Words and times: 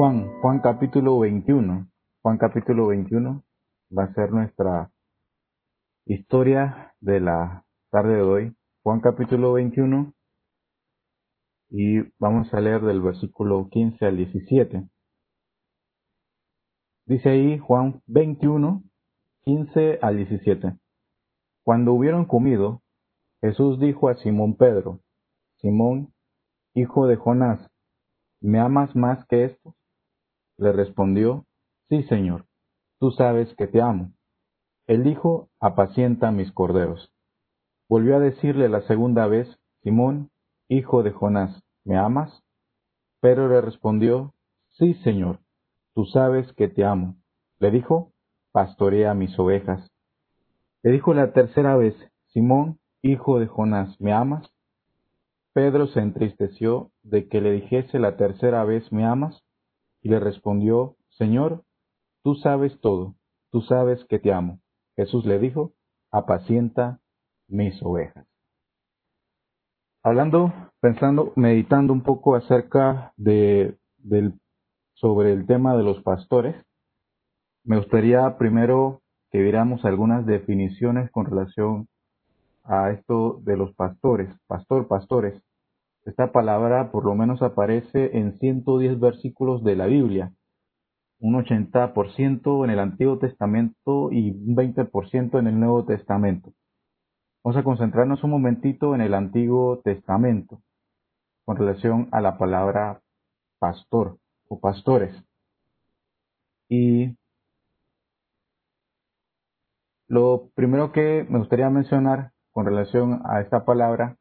Juan, 0.00 0.40
Juan 0.40 0.60
capítulo 0.60 1.18
21. 1.18 1.86
Juan 2.22 2.38
capítulo 2.38 2.86
21 2.86 3.44
va 3.94 4.04
a 4.04 4.14
ser 4.14 4.32
nuestra 4.32 4.90
historia 6.06 6.94
de 7.00 7.20
la 7.20 7.66
tarde 7.90 8.14
de 8.14 8.22
hoy. 8.22 8.56
Juan 8.82 9.00
capítulo 9.00 9.52
21 9.52 10.14
y 11.68 12.00
vamos 12.18 12.48
a 12.54 12.62
leer 12.62 12.80
del 12.80 13.02
versículo 13.02 13.68
15 13.68 14.06
al 14.06 14.16
17. 14.16 14.88
Dice 17.04 17.28
ahí 17.28 17.58
Juan 17.58 18.00
21, 18.06 18.82
15 19.44 19.98
al 20.00 20.16
17. 20.16 20.78
Cuando 21.62 21.92
hubieron 21.92 22.24
comido, 22.24 22.80
Jesús 23.42 23.78
dijo 23.78 24.08
a 24.08 24.14
Simón 24.14 24.56
Pedro, 24.56 25.02
Simón, 25.58 26.14
hijo 26.72 27.06
de 27.06 27.16
Jonás, 27.16 27.70
¿me 28.40 28.60
amas 28.60 28.96
más 28.96 29.26
que 29.26 29.44
esto? 29.44 29.76
Le 30.60 30.72
respondió, 30.72 31.46
Sí, 31.88 32.02
Señor, 32.02 32.44
tú 32.98 33.12
sabes 33.12 33.48
que 33.56 33.66
te 33.66 33.80
amo. 33.80 34.12
Él 34.86 35.04
dijo, 35.04 35.48
Apacienta 35.58 36.32
mis 36.32 36.52
corderos. 36.52 37.10
Volvió 37.88 38.16
a 38.16 38.20
decirle 38.20 38.68
la 38.68 38.82
segunda 38.82 39.26
vez, 39.26 39.48
Simón, 39.82 40.30
hijo 40.68 41.02
de 41.02 41.12
Jonás, 41.12 41.62
¿me 41.82 41.96
amas? 41.96 42.44
Pedro 43.22 43.48
le 43.48 43.62
respondió, 43.62 44.34
Sí, 44.72 44.92
Señor, 45.02 45.38
tú 45.94 46.04
sabes 46.04 46.52
que 46.52 46.68
te 46.68 46.84
amo. 46.84 47.16
Le 47.58 47.70
dijo, 47.70 48.12
Pastorea 48.52 49.14
mis 49.14 49.38
ovejas. 49.38 49.90
Le 50.82 50.90
dijo 50.90 51.14
la 51.14 51.32
tercera 51.32 51.74
vez, 51.76 51.96
Simón, 52.34 52.78
hijo 53.00 53.40
de 53.40 53.46
Jonás, 53.46 53.98
¿me 53.98 54.12
amas? 54.12 54.46
Pedro 55.54 55.86
se 55.86 56.00
entristeció 56.00 56.90
de 57.02 57.28
que 57.28 57.40
le 57.40 57.50
dijese 57.52 57.98
la 57.98 58.18
tercera 58.18 58.62
vez, 58.64 58.92
¿me 58.92 59.06
amas? 59.06 59.42
Y 60.02 60.08
le 60.08 60.20
respondió, 60.20 60.96
Señor, 61.10 61.64
tú 62.22 62.34
sabes 62.36 62.80
todo, 62.80 63.14
tú 63.50 63.60
sabes 63.62 64.04
que 64.06 64.18
te 64.18 64.32
amo. 64.32 64.60
Jesús 64.96 65.24
le 65.26 65.38
dijo, 65.38 65.72
apacienta 66.10 67.00
mis 67.48 67.80
ovejas. 67.82 68.26
Hablando, 70.02 70.52
pensando, 70.80 71.32
meditando 71.36 71.92
un 71.92 72.02
poco 72.02 72.34
acerca 72.34 73.12
de, 73.16 73.76
del, 73.98 74.40
sobre 74.94 75.32
el 75.32 75.46
tema 75.46 75.76
de 75.76 75.82
los 75.82 76.02
pastores, 76.02 76.56
me 77.64 77.76
gustaría 77.76 78.38
primero 78.38 79.02
que 79.30 79.42
viéramos 79.42 79.84
algunas 79.84 80.24
definiciones 80.24 81.10
con 81.10 81.26
relación 81.26 81.88
a 82.64 82.90
esto 82.90 83.40
de 83.42 83.56
los 83.56 83.74
pastores, 83.74 84.34
pastor, 84.46 84.88
pastores. 84.88 85.42
Esta 86.04 86.32
palabra 86.32 86.90
por 86.90 87.04
lo 87.04 87.14
menos 87.14 87.42
aparece 87.42 88.16
en 88.16 88.38
110 88.38 88.98
versículos 89.00 89.62
de 89.62 89.76
la 89.76 89.86
Biblia, 89.86 90.32
un 91.18 91.34
80% 91.34 92.64
en 92.64 92.70
el 92.70 92.78
Antiguo 92.78 93.18
Testamento 93.18 94.10
y 94.10 94.30
un 94.30 94.56
20% 94.56 95.38
en 95.38 95.46
el 95.46 95.60
Nuevo 95.60 95.84
Testamento. 95.84 96.52
Vamos 97.44 97.58
a 97.58 97.64
concentrarnos 97.64 98.24
un 98.24 98.30
momentito 98.30 98.94
en 98.94 99.02
el 99.02 99.14
Antiguo 99.14 99.80
Testamento 99.84 100.62
con 101.44 101.56
relación 101.56 102.08
a 102.12 102.20
la 102.20 102.38
palabra 102.38 103.02
pastor 103.58 104.18
o 104.48 104.60
pastores. 104.60 105.14
Y 106.68 107.16
lo 110.08 110.50
primero 110.54 110.92
que 110.92 111.26
me 111.28 111.38
gustaría 111.38 111.70
mencionar 111.70 112.32
con 112.52 112.66
relación 112.66 113.22
a 113.24 113.40
esta 113.40 113.64
palabra, 113.64 114.16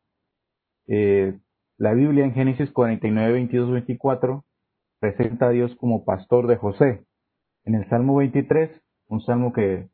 eh, 0.88 1.40
la 1.80 1.94
Biblia 1.94 2.26
en 2.26 2.34
Génesis 2.34 2.70
49, 2.72 3.32
22, 3.32 3.72
24 3.72 4.44
presenta 5.00 5.48
a 5.48 5.52
Dios 5.52 5.74
como 5.78 6.04
pastor 6.04 6.48
de 6.48 6.58
José. 6.58 7.06
En 7.64 7.74
el 7.74 7.88
Salmo 7.88 8.18
23, 8.18 8.70
un 9.08 9.22
salmo 9.22 9.54
que 9.54 9.88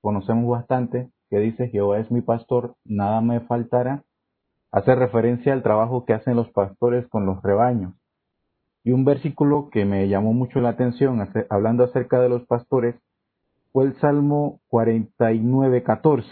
conocemos 0.00 0.50
bastante, 0.50 1.08
que 1.30 1.38
dice, 1.38 1.68
Jehová 1.68 2.00
es 2.00 2.10
mi 2.10 2.22
pastor, 2.22 2.74
nada 2.84 3.20
me 3.20 3.38
faltará, 3.38 4.02
hace 4.72 4.96
referencia 4.96 5.52
al 5.52 5.62
trabajo 5.62 6.04
que 6.04 6.12
hacen 6.12 6.34
los 6.34 6.50
pastores 6.50 7.06
con 7.06 7.24
los 7.24 7.40
rebaños. 7.40 7.94
Y 8.82 8.90
un 8.90 9.04
versículo 9.04 9.70
que 9.70 9.84
me 9.84 10.08
llamó 10.08 10.32
mucho 10.32 10.60
la 10.60 10.70
atención, 10.70 11.24
hablando 11.50 11.84
acerca 11.84 12.20
de 12.20 12.30
los 12.30 12.44
pastores, 12.46 12.96
fue 13.70 13.84
el 13.84 13.94
Salmo 14.00 14.60
49, 14.68 15.84
14. 15.84 16.28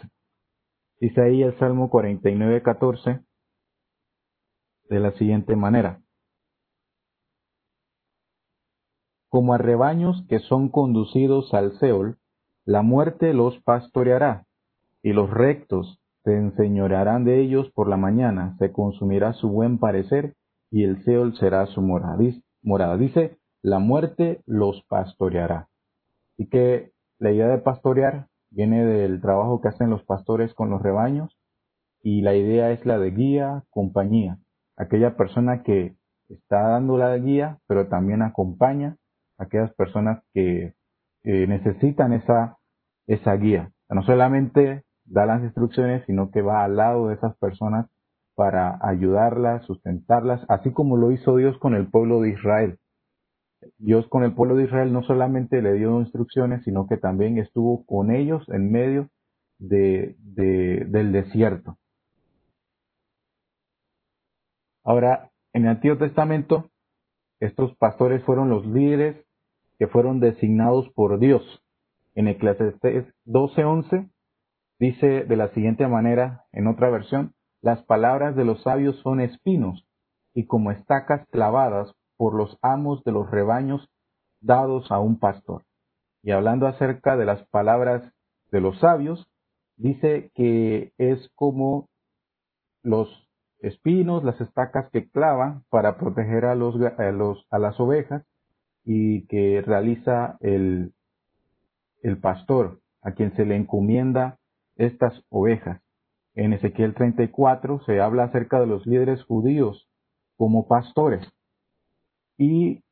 Dice 0.99 1.21
ahí 1.21 1.45
el 1.45 1.57
Salmo 1.61 1.91
49, 1.91 2.63
14, 2.63 3.21
de 4.89 5.00
la 5.00 5.12
siguiente 5.12 5.56
manera. 5.56 6.00
Como 9.28 9.55
a 9.55 9.59
rebaños 9.59 10.25
que 10.28 10.39
son 10.39 10.69
conducidos 10.69 11.55
al 11.55 11.77
Seol, 11.78 12.19
la 12.65 12.83
muerte 12.83 13.34
los 13.34 13.59
pastoreará, 13.62 14.47
y 15.03 15.12
los 15.12 15.28
rectos 15.31 16.00
se 16.22 16.37
enseñorearán 16.37 17.25
de 17.25 17.41
ellos 17.41 17.71
por 17.72 17.89
la 17.89 17.97
mañana, 17.97 18.56
se 18.59 18.72
consumirá 18.72 19.33
su 19.34 19.49
buen 19.49 19.78
parecer, 19.78 20.34
y 20.71 20.84
el 20.84 21.03
Seol 21.05 21.37
será 21.37 21.66
su 21.66 21.83
morada. 21.83 22.97
Dice, 22.97 23.39
la 23.61 23.78
muerte 23.78 24.43
los 24.47 24.83
pastoreará. 24.89 25.69
Y 26.37 26.49
que 26.49 26.93
la 27.19 27.33
idea 27.33 27.49
de 27.49 27.59
pastorear 27.59 28.28
viene 28.51 28.84
del 28.84 29.21
trabajo 29.21 29.61
que 29.61 29.69
hacen 29.69 29.91
los 29.91 30.05
pastores 30.05 30.55
con 30.55 30.71
los 30.71 30.81
rebaños, 30.81 31.37
y 32.03 32.22
la 32.22 32.34
idea 32.37 32.71
es 32.71 32.87
la 32.87 32.99
de 32.99 33.11
guía, 33.11 33.65
compañía 33.71 34.39
aquella 34.77 35.17
persona 35.17 35.62
que 35.62 35.95
está 36.29 36.69
dando 36.69 36.99
la 36.99 37.17
guía, 37.19 37.59
pero 37.67 37.89
también 37.89 38.23
acompaña 38.23 38.97
a 39.39 39.45
aquellas 39.45 39.73
personas 39.75 40.23
que 40.33 40.75
necesitan 41.25 42.12
esa, 42.12 42.59
esa 43.07 43.34
guía. 43.34 43.71
No 43.89 44.03
solamente 44.03 44.84
da 45.05 45.27
las 45.27 45.43
instrucciones, 45.43 46.05
sino 46.07 46.31
que 46.31 46.43
va 46.43 46.65
al 46.65 46.77
lado 46.77 47.09
de 47.09 47.15
esas 47.15 47.37
personas 47.39 47.87
para 48.34 48.79
ayudarlas, 48.83 49.65
sustentarlas, 49.65 50.45
así 50.49 50.73
como 50.73 50.97
lo 50.97 51.13
hizo 51.13 51.37
Dios 51.37 51.57
con 51.59 51.75
el 51.75 51.89
pueblo 51.89 52.21
de 52.21 52.31
Israel. 52.31 52.79
Dios 53.79 54.07
con 54.09 54.25
el 54.25 54.34
pueblo 54.34 54.57
de 54.57 54.65
Israel 54.65 54.93
no 54.93 55.03
solamente 55.03 55.63
le 55.63 55.75
dio 55.75 56.01
instrucciones, 56.01 56.65
sino 56.65 56.87
que 56.87 56.97
también 56.97 57.39
estuvo 57.39 57.84
con 57.87 58.11
ellos 58.11 58.47
en 58.49 58.71
medio 58.71 59.09
de, 59.59 60.17
del 60.19 61.13
desierto. 61.13 61.79
Ahora, 64.84 65.31
en 65.55 65.65
el 65.65 65.71
Antiguo 65.71 65.97
Testamento, 65.97 66.71
estos 67.41 67.75
pastores 67.77 68.22
fueron 68.25 68.50
los 68.50 68.67
líderes 68.67 69.25
que 69.78 69.87
fueron 69.87 70.21
designados 70.21 70.89
por 70.91 71.19
Dios. 71.19 71.43
En 72.15 72.28
Eclesiastes 72.28 73.06
12:11 73.25 74.11
dice 74.78 75.25
de 75.25 75.37
la 75.37 75.49
siguiente 75.49 75.87
manera, 75.89 76.45
en 76.53 76.67
otra 76.67 76.91
versión, 76.91 77.34
las 77.62 77.83
palabras 77.84 78.37
de 78.37 78.45
los 78.45 78.62
sabios 78.62 78.97
son 79.00 79.21
espinos 79.21 79.87
y 80.34 80.47
como 80.47 80.71
estacas 80.71 81.27
clavadas 81.31 81.95
por 82.16 82.34
los 82.34 82.59
amos 82.61 83.03
de 83.05 83.12
los 83.12 83.31
rebaños 83.31 83.89
dados 84.41 84.93
a 84.93 85.01
un 85.01 85.19
pastor. 85.19 85.65
Y 86.22 86.33
hablando 86.33 86.66
acerca 86.66 87.16
de 87.16 87.25
las 87.25 87.43
palabras 87.49 88.12
de 88.51 88.61
los 88.61 88.78
sabios, 88.81 89.27
dice 89.77 90.31
que 90.34 90.93
es 90.99 91.31
como 91.34 91.89
los 92.83 93.24
espinos, 93.65 94.25
las 94.25 94.41
estacas 94.41 94.91
que 94.91 95.09
clavan 95.09 95.65
para 95.71 95.97
proteger 95.97 96.45
a, 96.45 96.55
los, 96.55 96.77
a, 96.99 97.59
las 97.59 97.81
ovejas 97.81 98.25
y 98.85 99.27
que 99.27 99.63
realiza 99.63 100.37
el, 100.41 100.93
el 102.03 102.19
pastor, 102.19 102.81
a 103.03 103.13
quien 103.13 103.35
se 103.37 103.45
le 103.45 103.57
encomienda 103.57 104.39
estas 104.77 105.25
ovejas. 105.29 105.81
En 106.35 106.53
Ezequiel 106.53 106.95
34 106.95 107.81
se 107.87 108.01
habla 108.01 108.25
acerca 108.25 108.61
de 108.61 108.67
los 108.67 108.87
líderes 108.87 109.22
judíos 109.25 109.89
como 110.37 110.67
pastores. 110.67 111.27
Y 112.37 112.83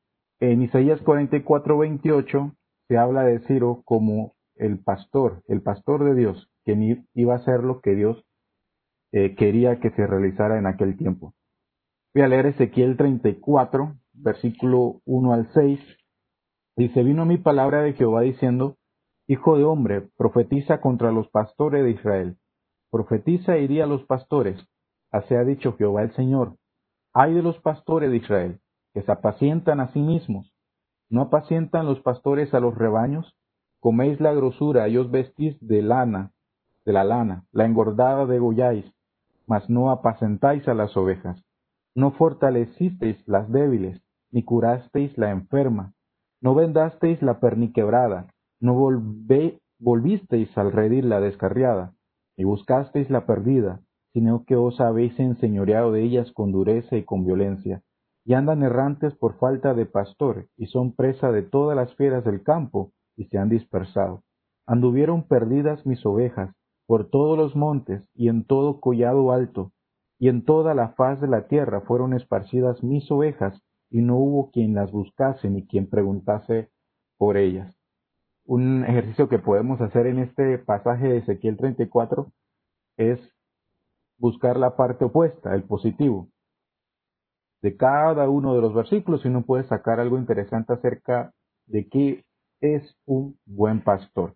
en 0.40 0.62
Isaías 0.62 1.00
44, 1.02 1.78
28 1.78 2.52
se 2.88 2.96
habla 2.96 3.24
de 3.24 3.40
Ciro 3.46 3.82
como 3.84 4.34
el 4.56 4.78
pastor, 4.78 5.42
el 5.48 5.62
pastor 5.62 6.04
de 6.04 6.14
Dios, 6.14 6.50
quien 6.64 7.06
iba 7.14 7.34
a 7.34 7.38
hacer 7.38 7.62
lo 7.62 7.80
que 7.80 7.94
Dios 7.94 8.24
eh, 9.12 9.34
quería 9.36 9.78
que 9.78 9.90
se 9.90 10.06
realizara 10.06 10.58
en 10.58 10.66
aquel 10.66 10.96
tiempo. 10.96 11.34
Voy 12.14 12.22
a 12.24 12.28
leer 12.28 12.46
Ezequiel 12.46 12.96
34, 12.96 13.94
versículo 14.14 15.00
1 15.04 15.32
al 15.32 15.52
6. 15.52 15.80
Dice, 16.76 17.02
vino 17.02 17.26
mi 17.26 17.36
palabra 17.36 17.82
de 17.82 17.92
Jehová 17.92 18.22
diciendo, 18.22 18.76
Hijo 19.28 19.56
de 19.56 19.64
hombre, 19.64 20.08
profetiza 20.16 20.80
contra 20.80 21.12
los 21.12 21.28
pastores 21.28 21.84
de 21.84 21.90
Israel. 21.90 22.36
Profetiza 22.90 23.56
y 23.58 23.68
di 23.68 23.80
a 23.80 23.86
los 23.86 24.04
pastores, 24.04 24.58
así 25.10 25.34
ha 25.34 25.44
dicho 25.44 25.76
Jehová 25.76 26.02
el 26.02 26.12
Señor. 26.14 26.56
Hay 27.14 27.34
de 27.34 27.42
los 27.42 27.58
pastores 27.60 28.10
de 28.10 28.16
Israel, 28.16 28.60
que 28.92 29.02
se 29.02 29.12
apacientan 29.12 29.80
a 29.80 29.92
sí 29.92 30.00
mismos. 30.00 30.52
¿No 31.08 31.22
apacientan 31.22 31.86
los 31.86 32.00
pastores 32.00 32.52
a 32.54 32.60
los 32.60 32.74
rebaños? 32.74 33.36
Coméis 33.80 34.20
la 34.20 34.32
grosura 34.32 34.88
y 34.88 34.96
os 34.96 35.10
vestís 35.10 35.56
de 35.60 35.82
lana, 35.82 36.32
de 36.84 36.92
la 36.92 37.04
lana, 37.04 37.44
la 37.52 37.64
engordada 37.64 38.26
degolláis, 38.26 38.84
mas 39.52 39.68
no 39.68 39.90
apacentáis 39.90 40.66
a 40.66 40.72
las 40.72 40.96
ovejas. 40.96 41.44
No 41.94 42.12
fortalecisteis 42.12 43.18
las 43.28 43.52
débiles, 43.52 44.00
ni 44.30 44.44
curasteis 44.44 45.18
la 45.18 45.30
enferma, 45.30 45.92
no 46.40 46.54
vendasteis 46.54 47.20
la 47.20 47.38
perniquebrada, 47.38 48.28
no 48.60 48.72
volvisteis 49.78 50.56
al 50.56 50.72
redir 50.72 51.04
la 51.04 51.20
descarriada, 51.20 51.92
ni 52.38 52.44
buscasteis 52.44 53.10
la 53.10 53.26
perdida, 53.26 53.80
sino 54.14 54.46
que 54.46 54.56
os 54.56 54.80
habéis 54.80 55.20
enseñoreado 55.20 55.92
de 55.92 56.02
ellas 56.02 56.32
con 56.32 56.50
dureza 56.50 56.96
y 56.96 57.04
con 57.04 57.26
violencia, 57.26 57.82
y 58.24 58.32
andan 58.32 58.62
errantes 58.62 59.14
por 59.16 59.36
falta 59.36 59.74
de 59.74 59.84
pastor, 59.84 60.46
y 60.56 60.68
son 60.68 60.94
presa 60.94 61.30
de 61.30 61.42
todas 61.42 61.76
las 61.76 61.94
fieras 61.96 62.24
del 62.24 62.42
campo, 62.42 62.92
y 63.18 63.26
se 63.26 63.36
han 63.36 63.50
dispersado. 63.50 64.22
Anduvieron 64.66 65.24
perdidas 65.24 65.84
mis 65.84 66.06
ovejas 66.06 66.56
por 66.86 67.10
todos 67.10 67.36
los 67.36 67.56
montes, 67.56 68.02
y 68.14 68.28
en 68.28 68.44
todo 68.44 68.80
collado 68.80 69.32
alto, 69.32 69.72
y 70.18 70.28
en 70.28 70.44
toda 70.44 70.74
la 70.74 70.90
faz 70.90 71.20
de 71.20 71.28
la 71.28 71.48
tierra 71.48 71.80
fueron 71.82 72.14
esparcidas 72.14 72.82
mis 72.82 73.10
ovejas, 73.10 73.60
y 73.90 74.00
no 74.00 74.16
hubo 74.16 74.50
quien 74.50 74.74
las 74.74 74.90
buscase 74.90 75.50
ni 75.50 75.66
quien 75.66 75.88
preguntase 75.88 76.70
por 77.18 77.36
ellas. 77.36 77.76
Un 78.44 78.84
ejercicio 78.84 79.28
que 79.28 79.38
podemos 79.38 79.80
hacer 79.80 80.06
en 80.06 80.18
este 80.18 80.58
pasaje 80.58 81.08
de 81.08 81.18
Ezequiel 81.18 81.56
34 81.56 82.32
es 82.96 83.20
buscar 84.18 84.56
la 84.56 84.76
parte 84.76 85.04
opuesta, 85.04 85.54
el 85.54 85.64
positivo 85.64 86.28
de 87.62 87.76
cada 87.76 88.28
uno 88.28 88.54
de 88.54 88.60
los 88.60 88.74
versículos 88.74 89.24
y 89.24 89.28
uno 89.28 89.42
puede 89.42 89.64
sacar 89.64 90.00
algo 90.00 90.18
interesante 90.18 90.72
acerca 90.72 91.32
de 91.66 91.88
qué 91.88 92.24
es 92.60 92.96
un 93.06 93.38
buen 93.46 93.82
pastor. 93.82 94.34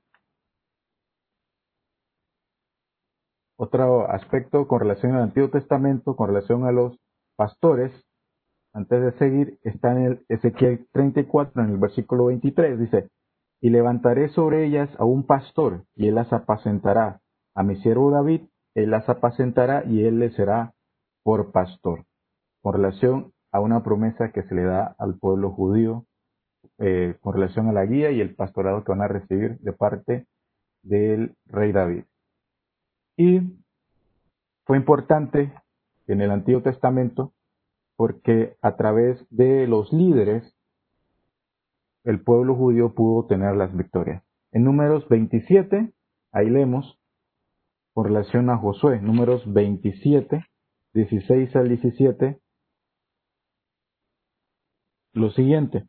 Otro 3.58 4.10
aspecto 4.10 4.68
con 4.68 4.80
relación 4.80 5.14
al 5.14 5.22
Antiguo 5.22 5.50
Testamento, 5.50 6.16
con 6.16 6.28
relación 6.28 6.64
a 6.64 6.72
los 6.72 6.98
pastores, 7.36 7.92
antes 8.72 9.02
de 9.02 9.12
seguir, 9.18 9.58
está 9.62 9.92
en 9.92 10.04
el 10.04 10.24
Ezequiel 10.28 10.86
34, 10.92 11.62
en 11.62 11.70
el 11.70 11.78
versículo 11.78 12.26
23, 12.26 12.78
dice, 12.78 13.08
y 13.62 13.70
levantaré 13.70 14.28
sobre 14.28 14.66
ellas 14.66 14.90
a 14.98 15.04
un 15.04 15.24
pastor, 15.24 15.84
y 15.94 16.08
él 16.08 16.16
las 16.16 16.32
apacentará. 16.32 17.20
A 17.54 17.62
mi 17.62 17.76
siervo 17.76 18.10
David, 18.10 18.42
él 18.74 18.90
las 18.90 19.08
apacentará, 19.08 19.84
y 19.86 20.04
él 20.04 20.18
le 20.18 20.30
será 20.32 20.74
por 21.22 21.52
pastor 21.52 22.04
con 22.66 22.74
relación 22.74 23.32
a 23.52 23.60
una 23.60 23.84
promesa 23.84 24.32
que 24.32 24.42
se 24.42 24.54
le 24.56 24.64
da 24.64 24.96
al 24.98 25.20
pueblo 25.20 25.52
judío 25.52 26.04
eh, 26.78 27.16
con 27.20 27.34
relación 27.34 27.68
a 27.68 27.72
la 27.72 27.86
guía 27.86 28.10
y 28.10 28.20
el 28.20 28.34
pastorado 28.34 28.82
que 28.82 28.90
van 28.90 29.02
a 29.02 29.06
recibir 29.08 29.56
de 29.60 29.72
parte 29.72 30.26
del 30.82 31.36
rey 31.46 31.70
David. 31.70 32.02
Y 33.16 33.40
fue 34.64 34.76
importante 34.76 35.52
en 36.06 36.20
el 36.20 36.30
Antiguo 36.30 36.62
Testamento 36.62 37.32
porque 37.96 38.56
a 38.60 38.76
través 38.76 39.26
de 39.30 39.66
los 39.66 39.92
líderes 39.92 40.54
el 42.04 42.22
pueblo 42.22 42.54
judío 42.54 42.94
pudo 42.94 43.26
tener 43.26 43.56
las 43.56 43.74
victorias. 43.76 44.22
En 44.52 44.64
números 44.64 45.08
27, 45.08 45.92
ahí 46.32 46.50
leemos 46.50 46.98
con 47.94 48.04
relación 48.04 48.50
a 48.50 48.58
Josué, 48.58 49.00
números 49.00 49.42
27, 49.52 50.44
16 50.92 51.56
al 51.56 51.68
17, 51.68 52.40
lo 55.14 55.30
siguiente. 55.30 55.88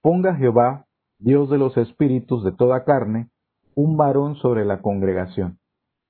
Ponga 0.00 0.36
Jehová, 0.36 0.86
Dios 1.18 1.50
de 1.50 1.58
los 1.58 1.76
espíritus 1.76 2.44
de 2.44 2.52
toda 2.52 2.84
carne, 2.84 3.30
un 3.74 3.96
varón 3.96 4.36
sobre 4.36 4.64
la 4.64 4.80
congregación, 4.80 5.58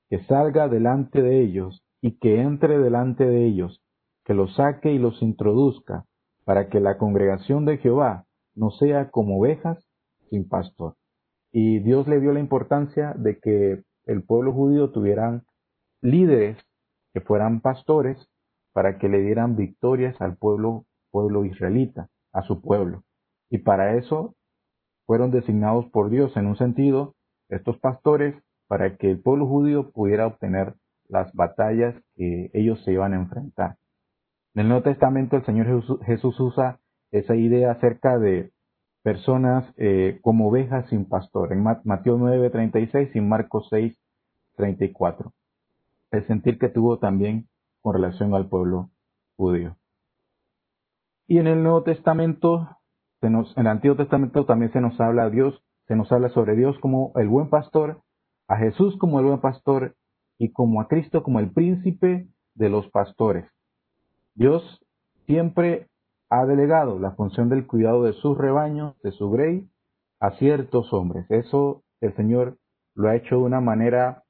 que 0.08 0.25
salga 0.25 0.69
delante 0.69 1.22
de 1.22 1.40
ellos 1.40 1.82
y 2.00 2.19
que 2.19 2.40
entre 2.40 2.78
delante 2.78 3.26
de 3.26 3.44
ellos, 3.44 3.82
que 4.25 4.34
los 4.34 4.55
saque 4.55 4.93
y 4.93 4.99
los 4.99 5.22
introduzca, 5.22 6.05
para 6.44 6.69
que 6.69 6.81
la 6.81 6.96
congregación 6.96 7.64
de 7.64 7.78
Jehová 7.78 8.25
no 8.55 8.70
sea 8.70 9.10
como 9.10 9.38
ovejas 9.38 9.78
sin 10.31 10.49
pastor. 10.49 10.94
Y 11.52 11.81
Dios 11.81 12.08
le 12.08 12.20
dio 12.20 12.32
la 12.32 12.40
importancia 12.40 13.14
de 13.16 13.38
que 13.38 13.82
el 14.06 14.22
pueblo 14.22 14.52
judío 14.52 14.90
tuvieran 14.90 15.44
líderes 16.00 16.56
que 17.12 17.20
fueran 17.20 17.60
pastores 17.60 18.19
para 18.72 18.99
que 18.99 19.08
le 19.08 19.20
dieran 19.20 19.56
victorias 19.56 20.20
al 20.20 20.37
pueblo, 20.37 20.84
pueblo 21.10 21.44
israelita 21.44 22.08
a 22.32 22.43
su 22.43 22.60
pueblo. 22.60 23.02
Y 23.50 23.58
para 23.58 23.96
eso 23.96 24.34
fueron 25.06 25.31
designados 25.31 25.87
por 25.87 26.10
Dios 26.10 26.37
en 26.37 26.46
un 26.46 26.56
sentido 26.56 27.14
estos 27.49 27.78
pastores 27.78 28.34
para 28.69 28.97
que 28.97 29.11
el 29.11 29.20
pueblo 29.20 29.47
judío 29.47 29.91
pudiera 29.91 30.26
obtener 30.26 30.75
las 31.09 31.32
batallas 31.32 31.94
que 32.15 32.50
ellos 32.53 32.82
se 32.85 32.93
iban 32.93 33.15
a 33.15 33.17
enfrentar. 33.17 33.76
En 34.55 34.62
el 34.62 34.69
Nuevo 34.69 34.82
Testamento 34.85 35.37
el 35.37 35.44
Señor 35.44 35.67
Jesús 36.05 36.38
usa 36.41 36.79
esa 37.11 37.35
idea 37.35 37.73
acerca 37.73 38.19
de 38.19 38.53
personas 39.03 39.65
eh, 39.76 40.19
como 40.23 40.49
ovejas 40.49 40.88
sin 40.91 41.06
pastor, 41.06 41.53
en 41.53 41.62
Mateo 41.62 42.19
9:36 42.19 43.15
y 43.15 43.20
Marcos 43.20 43.69
6:34. 43.70 45.32
El 46.11 46.26
sentir 46.26 46.59
que 46.59 46.69
tuvo 46.69 46.99
también 46.99 47.49
con 47.81 47.94
relación 47.94 48.35
al 48.35 48.49
pueblo 48.49 48.91
judío. 49.37 49.76
Y 51.26 51.38
en 51.38 51.47
el 51.47 51.62
Nuevo 51.62 51.82
Testamento, 51.82 52.69
en 53.23 53.44
el 53.56 53.67
Antiguo 53.67 53.97
Testamento 53.97 54.44
también 54.47 54.73
se 54.73 54.81
nos 54.81 54.99
habla 55.00 55.25
a 55.25 55.31
Dios, 55.31 55.62
se 55.87 55.97
nos 55.97 56.11
habla 56.11 56.31
sobre 56.31 56.56
Dios 56.56 56.79
como 56.81 57.12
el 57.17 57.29
buen 57.29 57.49
pastor, 57.49 58.03
a 58.49 58.56
Jesús 58.56 58.97
como 58.99 59.21
el 59.21 59.27
buen 59.27 59.41
pastor 59.41 59.95
y 60.39 60.53
como 60.53 60.81
a 60.81 60.89
Cristo 60.89 61.23
como 61.23 61.39
el 61.39 61.53
príncipe 61.53 62.27
de 62.55 62.69
los 62.69 62.89
pastores. 62.91 63.49
Dios 64.35 64.62
siempre 65.27 65.89
ha 66.31 66.47
delegado 66.47 66.99
la 66.99 67.12
función 67.12 67.49
del 67.49 67.67
cuidado 67.67 68.03
de 68.03 68.15
sus 68.15 68.37
rebaños, 68.37 69.00
de 69.03 69.12
su 69.12 69.31
grey, 69.31 69.69
a 70.21 70.33
ciertos 70.33 70.93
hombres. 70.93 71.31
Eso 71.31 71.83
el 72.00 72.15
Señor 72.17 72.59
lo 72.95 73.09
ha 73.09 73.17
hecho 73.17 73.37
de 73.37 73.43
una 73.43 73.61
manera 73.61 74.25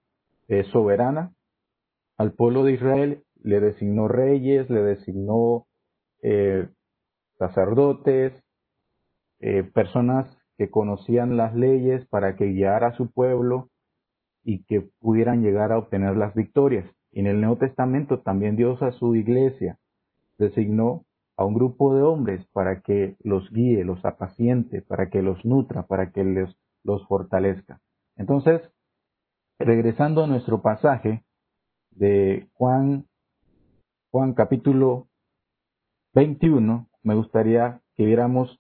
eh, 0.49 0.65
soberana. 0.65 1.33
Al 2.17 2.33
pueblo 2.33 2.65
de 2.65 2.73
Israel 2.73 3.25
le 3.43 3.61
designó 3.61 4.09
reyes, 4.09 4.69
le 4.69 4.83
designó 4.83 5.67
eh, 6.23 6.69
sacerdotes, 7.39 8.33
eh, 9.41 9.63
personas 9.63 10.27
que 10.57 10.71
conocían 10.71 11.37
las 11.37 11.55
leyes 11.55 12.07
para 12.09 12.35
que 12.35 12.47
guiara 12.47 12.89
a 12.89 12.97
su 12.97 13.11
pueblo 13.11 13.71
y 14.49 14.65
que 14.65 14.81
pudieran 14.81 15.43
llegar 15.43 15.73
a 15.73 15.79
obtener 15.79 16.17
las 16.17 16.35
victorias. 16.35 16.87
en 17.13 17.27
el 17.27 17.39
Nuevo 17.39 17.59
Testamento 17.59 18.21
también 18.21 18.57
Dios 18.57 18.81
a 18.83 18.93
su 18.93 19.15
iglesia 19.15 19.79
designó 20.39 21.05
a 21.37 21.45
un 21.45 21.53
grupo 21.53 21.95
de 21.95 22.01
hombres 22.01 22.47
para 22.55 22.81
que 22.81 23.19
los 23.23 23.51
guíe, 23.51 23.85
los 23.85 24.03
apaciente, 24.07 24.81
para 24.81 25.11
que 25.11 25.21
los 25.21 25.45
nutra, 25.45 25.83
para 25.83 26.13
que 26.13 26.25
les, 26.25 26.49
los 26.83 27.07
fortalezca. 27.09 27.83
Entonces, 28.17 28.63
regresando 29.59 30.25
a 30.25 30.27
nuestro 30.27 30.63
pasaje 30.63 31.25
de 31.91 32.49
Juan, 32.55 33.05
Juan 34.11 34.33
capítulo 34.33 35.09
21, 36.15 36.89
me 37.03 37.15
gustaría 37.15 37.83
que 37.97 38.07
viéramos 38.07 38.59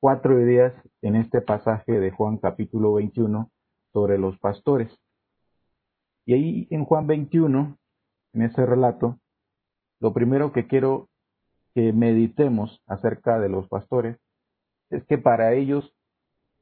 cuatro 0.00 0.38
ideas 0.38 0.74
en 1.00 1.16
este 1.16 1.40
pasaje 1.40 1.98
de 1.98 2.10
Juan 2.10 2.36
capítulo 2.36 2.92
21 2.92 3.50
sobre 3.92 4.18
los 4.18 4.38
pastores. 4.38 4.90
Y 6.24 6.34
ahí 6.34 6.68
en 6.70 6.84
Juan 6.84 7.06
21, 7.06 7.76
en 8.34 8.42
ese 8.42 8.64
relato, 8.64 9.18
lo 10.00 10.12
primero 10.12 10.52
que 10.52 10.66
quiero 10.66 11.08
que 11.74 11.92
meditemos 11.92 12.82
acerca 12.86 13.38
de 13.38 13.48
los 13.48 13.68
pastores 13.68 14.18
es 14.90 15.04
que 15.04 15.18
para 15.18 15.54
ellos 15.54 15.94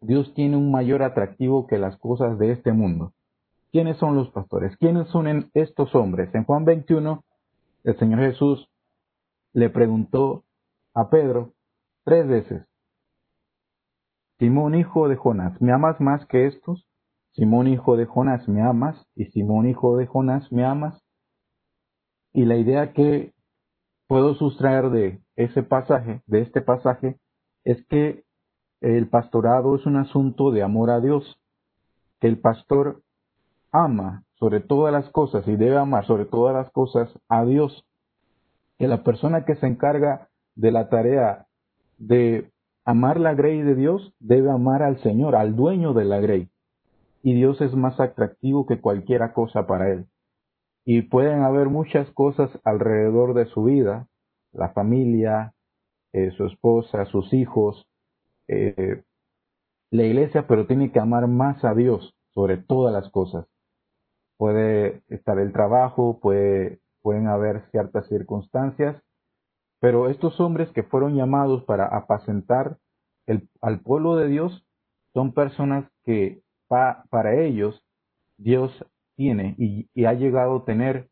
Dios 0.01 0.33
tiene 0.35 0.57
un 0.57 0.71
mayor 0.71 1.03
atractivo 1.03 1.67
que 1.67 1.79
las 1.79 1.97
cosas 1.99 2.39
de 2.39 2.53
este 2.53 2.73
mundo. 2.73 3.13
¿Quiénes 3.73 3.99
son 3.99 4.17
los 4.17 4.31
pastores? 4.31 4.77
¿Quiénes 4.79 5.09
son 5.09 5.51
estos 5.55 5.95
hombres? 5.95 6.35
En 6.35 6.45
Juan 6.45 6.65
21, 6.65 7.23
el 7.85 7.99
Señor 7.99 8.21
Jesús 8.21 8.69
le 9.53 9.69
preguntó 9.69 10.45
a 10.95 11.11
Pedro 11.11 11.53
tres 12.05 12.27
veces, 12.27 12.67
Simón 14.39 14.75
hijo 14.75 15.09
de 15.09 15.17
Jonás, 15.17 15.61
¿me 15.61 15.73
amas 15.73 16.01
más 16.01 16.25
que 16.27 16.47
estos? 16.47 16.87
Simón 17.33 17.69
hijo 17.69 17.97
de 17.97 18.07
Jonás, 18.07 18.49
¿me 18.49 18.63
amas? 18.63 19.07
Y 19.15 19.27
Simón 19.27 19.69
hijo 19.69 19.97
de 19.97 20.07
Jonás, 20.07 20.51
¿me 20.53 20.65
amas? 20.65 21.01
Y 22.33 22.45
la 22.45 22.57
idea 22.57 22.93
que 22.93 23.33
puedo 24.07 24.35
sustraer 24.35 24.91
de 24.91 25.21
ese 25.37 25.63
pasaje, 25.63 26.23
de 26.27 26.41
este 26.43 26.61
pasaje, 26.61 27.19
es 27.65 27.85
que 27.87 28.25
el 28.81 29.09
pastorado 29.09 29.77
es 29.77 29.87
un 29.87 29.97
asunto 29.97 30.51
de 30.51 30.63
amor 30.63 30.91
a 30.91 31.01
Dios, 31.01 31.41
que 32.21 32.29
el 32.29 32.39
pastor 32.39 33.03
ama 33.73 34.25
sobre 34.35 34.61
todas 34.61 34.93
las 34.93 35.09
cosas 35.11 35.47
y 35.47 35.57
debe 35.57 35.77
amar 35.77 36.07
sobre 36.07 36.25
todas 36.25 36.55
las 36.55 36.71
cosas 36.73 37.09
a 37.29 37.45
Dios, 37.45 37.85
que 38.79 38.89
la 38.89 39.05
persona 39.05 39.45
que 39.45 39.55
se 39.57 39.67
encarga 39.67 40.29
de 40.55 40.73
la 40.73 40.89
tarea 40.89 41.47
de 41.99 42.51
amar 42.85 43.21
la 43.21 43.35
grey 43.35 43.63
de 43.63 43.75
Dios, 43.75 44.15
debe 44.19 44.51
amar 44.51 44.83
al 44.83 45.01
Señor, 45.03 45.37
al 45.37 45.55
dueño 45.55 45.93
de 45.93 46.05
la 46.05 46.19
grey. 46.19 46.51
Y 47.23 47.35
Dios 47.35 47.61
es 47.61 47.75
más 47.75 48.01
atractivo 48.01 48.67
que 48.67 48.81
cualquier 48.81 49.33
cosa 49.33 49.67
para 49.67 49.91
él. 49.91 50.07
Y 50.85 51.03
pueden 51.03 51.43
haber 51.43 51.69
muchas 51.69 52.11
cosas 52.13 52.51
alrededor 52.65 53.35
de 53.35 53.47
su 53.47 53.65
vida, 53.65 54.09
la 54.53 54.71
familia, 54.71 55.55
eh, 56.13 56.31
su 56.33 56.47
esposa, 56.47 57.05
sus 57.07 57.33
hijos, 57.33 57.87
eh, 58.49 59.03
la 59.91 60.03
iglesia, 60.05 60.47
pero 60.47 60.67
tiene 60.67 60.93
que 60.93 61.01
amar 61.01 61.27
más 61.29 61.65
a 61.65 61.75
Dios 61.75 62.15
sobre 62.33 62.57
todas 62.57 62.93
las 62.93 63.11
cosas. 63.11 63.47
Puede 64.37 65.03
estar 65.09 65.39
el 65.39 65.53
trabajo, 65.53 66.19
puede, 66.21 66.81
pueden 67.03 67.27
haber 67.27 67.69
ciertas 67.71 68.09
circunstancias, 68.09 69.03
pero 69.81 70.09
estos 70.09 70.41
hombres 70.41 70.71
que 70.71 70.83
fueron 70.83 71.15
llamados 71.15 71.65
para 71.65 71.87
apacentar 71.87 72.79
el, 73.27 73.49
al 73.61 73.81
pueblo 73.81 74.17
de 74.17 74.29
Dios 74.29 74.65
son 75.13 75.33
personas 75.33 75.91
que 76.05 76.43
para 76.71 77.35
ellos 77.35 77.85
Dios 78.39 78.73
tiene 79.17 79.55
y, 79.59 79.89
ha 80.05 80.15
llegado 80.15 80.59
a 80.59 80.65
tener 80.65 81.11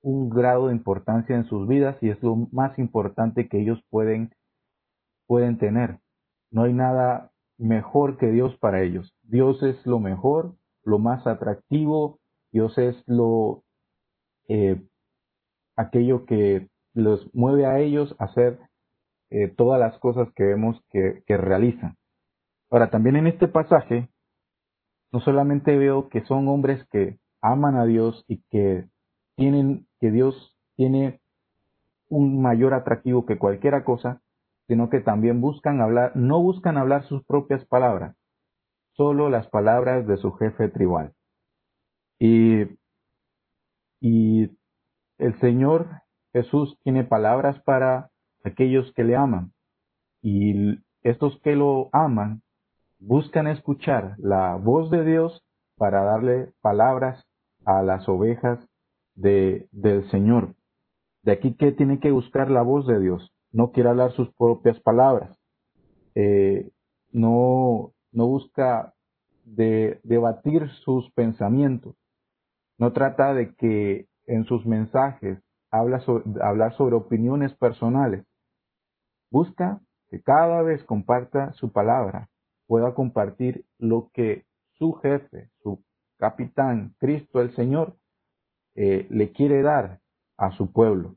un 0.00 0.30
grado 0.30 0.68
de 0.68 0.74
importancia 0.74 1.34
en 1.34 1.44
sus 1.46 1.66
vidas 1.66 1.96
y 2.00 2.10
es 2.10 2.22
lo 2.22 2.36
más 2.52 2.78
importante 2.78 3.48
que 3.48 3.60
ellos 3.60 3.82
pueden, 3.90 4.32
pueden 5.26 5.58
tener. 5.58 5.98
No 6.50 6.64
hay 6.64 6.72
nada 6.72 7.32
mejor 7.58 8.16
que 8.16 8.30
Dios 8.30 8.56
para 8.58 8.82
ellos. 8.82 9.12
Dios 9.22 9.62
es 9.62 9.84
lo 9.86 9.98
mejor, 9.98 10.54
lo 10.84 10.98
más 10.98 11.26
atractivo, 11.26 12.20
Dios 12.52 12.76
es 12.78 13.02
lo 13.06 13.64
eh, 14.48 14.80
aquello 15.76 16.26
que 16.26 16.68
los 16.92 17.34
mueve 17.34 17.66
a 17.66 17.80
ellos 17.80 18.14
a 18.18 18.24
hacer 18.24 18.60
eh, 19.30 19.48
todas 19.48 19.80
las 19.80 19.98
cosas 19.98 20.28
que 20.34 20.44
vemos 20.44 20.80
que 20.90 21.22
realizan. 21.28 21.96
Ahora, 22.70 22.90
también 22.90 23.16
en 23.16 23.26
este 23.26 23.48
pasaje, 23.48 24.08
no 25.14 25.20
solamente 25.20 25.76
veo 25.76 26.08
que 26.08 26.24
son 26.24 26.48
hombres 26.48 26.84
que 26.90 27.20
aman 27.40 27.76
a 27.76 27.84
Dios 27.84 28.24
y 28.26 28.42
que 28.50 28.88
tienen, 29.36 29.86
que 30.00 30.10
Dios 30.10 30.58
tiene 30.74 31.20
un 32.08 32.42
mayor 32.42 32.74
atractivo 32.74 33.24
que 33.24 33.38
cualquier 33.38 33.84
cosa, 33.84 34.22
sino 34.66 34.90
que 34.90 34.98
también 34.98 35.40
buscan 35.40 35.80
hablar, 35.80 36.16
no 36.16 36.42
buscan 36.42 36.76
hablar 36.78 37.04
sus 37.04 37.24
propias 37.26 37.64
palabras, 37.66 38.16
solo 38.94 39.30
las 39.30 39.46
palabras 39.46 40.04
de 40.08 40.16
su 40.16 40.32
jefe 40.32 40.68
tribal. 40.68 41.12
Y, 42.18 42.64
y 44.00 44.50
el 45.18 45.38
Señor 45.38 45.90
Jesús 46.32 46.76
tiene 46.82 47.04
palabras 47.04 47.62
para 47.62 48.10
aquellos 48.42 48.92
que 48.94 49.04
le 49.04 49.14
aman. 49.14 49.52
Y 50.22 50.80
estos 51.04 51.40
que 51.42 51.54
lo 51.54 51.88
aman 51.92 52.42
buscan 52.98 53.46
escuchar 53.46 54.14
la 54.18 54.56
voz 54.56 54.90
de 54.90 55.04
Dios 55.04 55.44
para 55.76 56.04
darle 56.04 56.52
palabras 56.60 57.24
a 57.64 57.82
las 57.82 58.08
ovejas 58.08 58.58
de, 59.14 59.68
del 59.72 60.08
Señor. 60.10 60.54
De 61.22 61.32
aquí 61.32 61.54
que 61.54 61.72
tiene 61.72 62.00
que 62.00 62.10
buscar 62.10 62.50
la 62.50 62.62
voz 62.62 62.86
de 62.86 63.00
Dios. 63.00 63.32
No 63.52 63.72
quiere 63.72 63.88
hablar 63.88 64.12
sus 64.12 64.32
propias 64.34 64.80
palabras, 64.80 65.38
eh, 66.14 66.70
no, 67.12 67.92
no 68.12 68.26
busca 68.26 68.94
de, 69.44 70.00
debatir 70.02 70.68
sus 70.84 71.10
pensamientos, 71.12 71.96
no 72.78 72.92
trata 72.92 73.34
de 73.34 73.54
que 73.54 74.06
en 74.26 74.44
sus 74.44 74.66
mensajes 74.66 75.38
habla 75.70 76.02
hablar 76.40 76.76
sobre 76.76 76.96
opiniones 76.96 77.54
personales, 77.54 78.24
busca 79.30 79.80
que 80.08 80.20
cada 80.22 80.62
vez 80.62 80.82
comparta 80.84 81.52
su 81.54 81.72
palabra, 81.72 82.28
pueda 82.66 82.94
compartir 82.94 83.64
lo 83.78 84.10
que 84.12 84.44
su 84.78 84.94
jefe, 84.94 85.50
su 85.62 85.82
capitán, 86.18 86.94
Cristo 86.98 87.40
el 87.40 87.54
Señor, 87.54 87.96
eh, 88.74 89.06
le 89.10 89.32
quiere 89.32 89.62
dar 89.62 90.00
a 90.36 90.52
su 90.52 90.72
pueblo. 90.72 91.16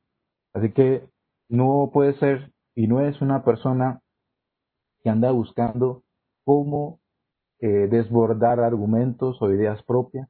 Así 0.54 0.72
que 0.72 1.08
no 1.50 1.90
puede 1.94 2.14
ser 2.20 2.52
y 2.76 2.88
no 2.88 3.02
es 3.02 3.22
una 3.22 3.44
persona 3.44 4.02
que 5.02 5.10
anda 5.10 5.32
buscando 5.32 6.04
cómo 6.44 7.00
eh, 7.60 7.88
desbordar 7.90 8.60
argumentos 8.60 9.42
o 9.42 9.52
ideas 9.52 9.82
propias, 9.84 10.30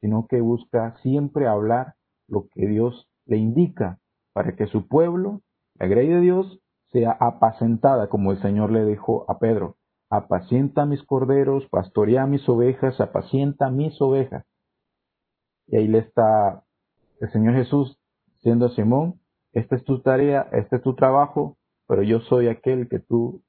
sino 0.00 0.26
que 0.26 0.40
busca 0.40 0.96
siempre 1.02 1.46
hablar 1.46 1.94
lo 2.28 2.48
que 2.48 2.66
Dios 2.66 3.08
le 3.24 3.38
indica 3.38 3.98
para 4.32 4.54
que 4.56 4.66
su 4.66 4.86
pueblo, 4.86 5.40
la 5.74 5.86
grey 5.86 6.08
de 6.08 6.20
Dios, 6.20 6.60
sea 6.92 7.16
apacentada, 7.18 8.08
como 8.08 8.32
el 8.32 8.40
Señor 8.42 8.70
le 8.70 8.84
dijo 8.84 9.24
a 9.28 9.38
Pedro. 9.38 9.76
Apacienta 10.08 10.86
mis 10.86 11.02
corderos, 11.02 11.66
pastorea 11.68 12.26
mis 12.26 12.48
ovejas, 12.48 13.00
apacienta 13.00 13.70
mis 13.70 14.00
ovejas. 14.00 14.44
Y 15.66 15.76
ahí 15.76 15.88
le 15.88 15.98
está 15.98 16.64
el 17.20 17.30
Señor 17.32 17.54
Jesús 17.54 17.98
siendo 18.38 18.68
Simón, 18.68 19.20
esta 19.52 19.74
es 19.74 19.84
tu 19.84 20.00
tarea, 20.02 20.48
este 20.52 20.76
es 20.76 20.82
tu 20.82 20.94
trabajo, 20.94 21.56
pero 21.88 22.02
yo 22.02 22.20
soy 22.20 22.48
aquel 22.48 22.88
que 22.88 22.98
tú, 22.98 23.42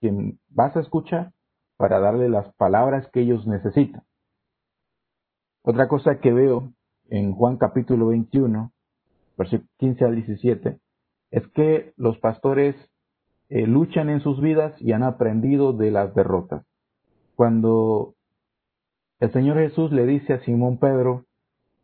quien 0.00 0.38
vas 0.48 0.76
a 0.76 0.80
escuchar 0.80 1.32
para 1.76 1.98
darle 1.98 2.28
las 2.28 2.52
palabras 2.54 3.08
que 3.12 3.20
ellos 3.20 3.46
necesitan. 3.46 4.02
Otra 5.62 5.88
cosa 5.88 6.20
que 6.20 6.32
veo 6.32 6.72
en 7.08 7.32
Juan 7.32 7.56
capítulo 7.56 8.08
21, 8.08 8.72
versículo 9.36 9.68
15 9.78 10.04
al 10.04 10.14
17, 10.14 10.78
es 11.30 11.48
que 11.48 11.92
los 11.96 12.18
pastores 12.18 12.76
eh, 13.48 13.66
luchan 13.66 14.08
en 14.08 14.20
sus 14.20 14.40
vidas 14.40 14.74
y 14.80 14.92
han 14.92 15.02
aprendido 15.02 15.72
de 15.72 15.90
las 15.90 16.14
derrotas. 16.14 16.64
Cuando 17.34 18.14
el 19.20 19.32
Señor 19.32 19.58
Jesús 19.58 19.92
le 19.92 20.06
dice 20.06 20.34
a 20.34 20.40
Simón 20.40 20.78
Pedro, 20.78 21.24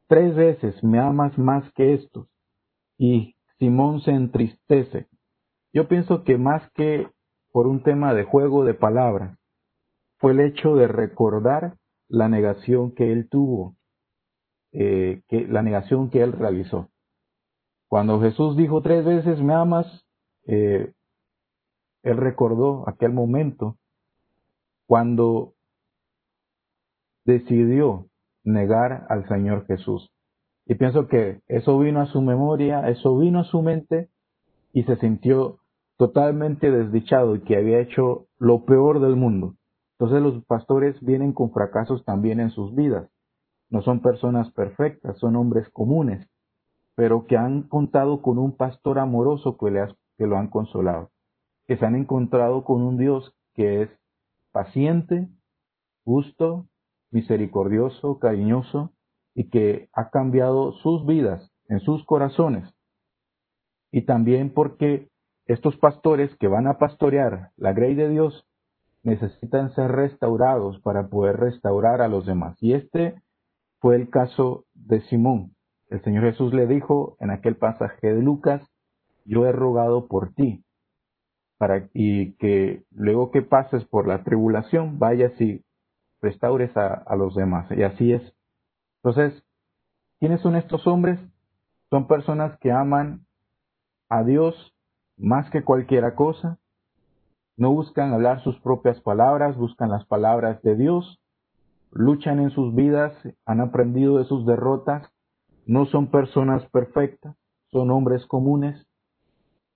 tres 0.07 0.35
veces 0.35 0.83
me 0.83 0.99
amas 0.99 1.39
más 1.39 1.71
que 1.75 1.95
estos, 1.95 2.27
y 2.99 3.37
Simón 3.59 4.01
se 4.01 4.11
entristece. 4.11 5.07
Yo 5.73 5.89
pienso 5.89 6.25
que 6.25 6.37
más 6.37 6.71
que 6.73 7.09
por 7.53 7.67
un 7.67 7.83
tema 7.83 8.15
de 8.15 8.25
juego 8.25 8.65
de 8.65 8.75
palabras, 8.75 9.39
fue 10.19 10.33
el 10.33 10.41
hecho 10.41 10.75
de 10.75 10.89
recordar 10.89 11.77
la 12.09 12.29
negación 12.29 12.95
que 12.95 13.13
él 13.13 13.29
tuvo, 13.29 13.77
eh, 14.73 15.23
que, 15.29 15.47
la 15.47 15.63
negación 15.63 16.11
que 16.11 16.23
él 16.23 16.33
realizó. 16.33 16.89
Cuando 17.89 18.21
Jesús 18.21 18.57
dijo 18.57 18.81
tres 18.81 19.05
veces, 19.05 19.41
me 19.43 19.55
amas, 19.55 19.87
eh, 20.47 20.93
él 22.03 22.17
recordó 22.17 22.89
aquel 22.89 23.13
momento 23.13 23.77
cuando 24.87 25.55
decidió 27.25 28.07
negar 28.45 29.07
al 29.09 29.27
Señor 29.29 29.67
Jesús. 29.67 30.11
Y 30.67 30.75
pienso 30.75 31.09
que 31.09 31.41
eso 31.49 31.79
vino 31.79 32.01
a 32.01 32.07
su 32.07 32.23
memoria, 32.23 32.89
eso 32.89 33.17
vino 33.19 33.41
a 33.41 33.45
su 33.45 33.63
mente 33.63 34.09
y 34.73 34.85
se 34.85 34.97
sintió 34.97 35.59
totalmente 35.97 36.71
desdichado 36.71 37.37
y 37.37 37.41
que 37.43 37.57
había 37.57 37.81
hecho 37.81 38.27
lo 38.39 38.65
peor 38.65 39.01
del 39.01 39.17
mundo. 39.17 39.55
Entonces 39.99 40.23
los 40.23 40.45
pastores 40.47 41.01
vienen 41.01 41.33
con 41.33 41.53
fracasos 41.53 42.05
también 42.05 42.41
en 42.41 42.51
sus 42.51 42.75
vidas. 42.75 43.09
No 43.71 43.83
son 43.83 44.01
personas 44.01 44.51
perfectas, 44.51 45.17
son 45.19 45.37
hombres 45.37 45.69
comunes, 45.71 46.29
pero 46.95 47.27
que 47.27 47.37
han 47.37 47.63
contado 47.63 48.21
con 48.21 48.39
un 48.39 48.57
pastor 48.57 48.99
amoroso 48.99 49.57
que, 49.57 49.71
le 49.71 49.87
que 50.19 50.27
lo 50.27 50.37
han 50.37 50.49
consolado, 50.49 51.11
que 51.67 51.77
se 51.77 51.87
han 51.87 51.95
encontrado 51.95 52.65
con 52.65 52.83
un 52.83 52.99
Dios 52.99 53.35
que 53.55 53.83
es 53.83 53.91
paciente, 54.53 55.29
justo, 56.05 56.67
misericordioso, 57.11 58.19
cariñoso, 58.19 58.93
y 59.35 59.49
que 59.51 59.89
ha 59.93 60.11
cambiado 60.11 60.73
sus 60.73 61.07
vidas 61.07 61.51
en 61.69 61.81
sus 61.81 62.05
corazones. 62.05 62.69
Y 63.91 64.03
también 64.03 64.53
porque 64.53 65.09
estos 65.47 65.77
pastores 65.77 66.35
que 66.37 66.49
van 66.49 66.67
a 66.67 66.79
pastorear 66.79 67.51
la 67.57 67.73
grey 67.73 67.95
de 67.95 68.09
Dios 68.09 68.47
necesitan 69.03 69.75
ser 69.75 69.91
restaurados 69.91 70.81
para 70.81 71.09
poder 71.09 71.39
restaurar 71.39 72.01
a 72.03 72.09
los 72.09 72.25
demás. 72.27 72.57
Y 72.61 72.75
este 72.75 73.21
fue 73.81 73.97
el 73.97 74.11
caso 74.11 74.65
de 74.75 75.01
Simón. 75.03 75.55
El 75.89 76.03
Señor 76.03 76.25
Jesús 76.25 76.55
le 76.55 76.67
dijo 76.67 77.17
en 77.21 77.31
aquel 77.31 77.57
pasaje 77.57 78.15
de 78.15 78.23
Lucas, 78.23 78.63
yo 79.25 79.47
he 79.47 79.53
rogado 79.53 80.07
por 80.07 80.33
ti, 80.33 80.65
y 81.95 82.33
que 82.35 82.85
luego 82.91 83.31
que 83.31 83.43
pases 83.43 83.85
por 83.85 84.07
la 84.07 84.25
tribulación, 84.25 84.99
vayas 84.99 85.39
y 85.41 85.65
restaures 86.21 86.77
a, 86.77 86.95
a 86.95 87.17
los 87.17 87.35
demás. 87.35 87.67
Y 87.71 87.83
así 87.83 88.13
es 88.13 88.35
entonces, 89.03 89.45
¿quiénes 90.21 90.41
son 90.43 90.55
estos 90.55 90.87
hombres? 90.87 91.19
Son 91.91 92.07
personas 92.07 92.57
que 92.61 92.71
aman 92.71 93.27
a 94.09 94.23
Dios 94.23 94.55
más 95.17 95.51
que 95.51 95.65
cualquier 95.65 96.15
cosa. 96.15 96.59
No 97.57 97.73
buscan 97.73 98.13
hablar 98.13 98.43
sus 98.45 98.59
propias 98.61 99.01
palabras, 99.01 99.57
buscan 99.57 99.91
las 99.91 100.07
palabras 100.07 100.63
de 100.63 100.77
Dios. 100.77 101.21
Luchan 101.91 102.39
en 102.39 102.51
sus 102.51 102.75
vidas, 102.77 103.13
han 103.45 103.61
aprendido 103.61 104.19
de 104.19 104.25
sus 104.25 104.47
derrotas. 104.47 105.11
No 105.67 105.87
son 105.87 106.07
personas 106.07 106.65
perfectas, 106.67 107.37
son 107.73 107.91
hombres 107.91 108.25
comunes. 108.27 108.87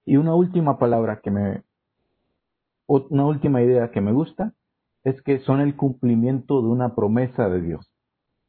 Y 0.05 0.19
una 0.19 0.37
última 0.37 0.79
palabra 0.79 1.21
que 1.21 1.33
me, 1.33 1.63
una 2.87 3.27
última 3.27 3.63
idea 3.63 3.91
que 3.91 4.01
me 4.01 4.13
gusta 4.13 4.53
es 5.05 5.21
que 5.23 5.41
son 5.41 5.61
el 5.61 5.77
cumplimiento 5.77 6.61
de 6.63 6.69
una 6.69 6.95
promesa 6.95 7.49
de 7.49 7.61
Dios. 7.61 7.91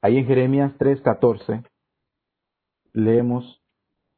Ahí 0.01 0.17
en 0.17 0.25
Jeremías 0.25 0.74
3:14 0.77 1.63
leemos 2.94 3.62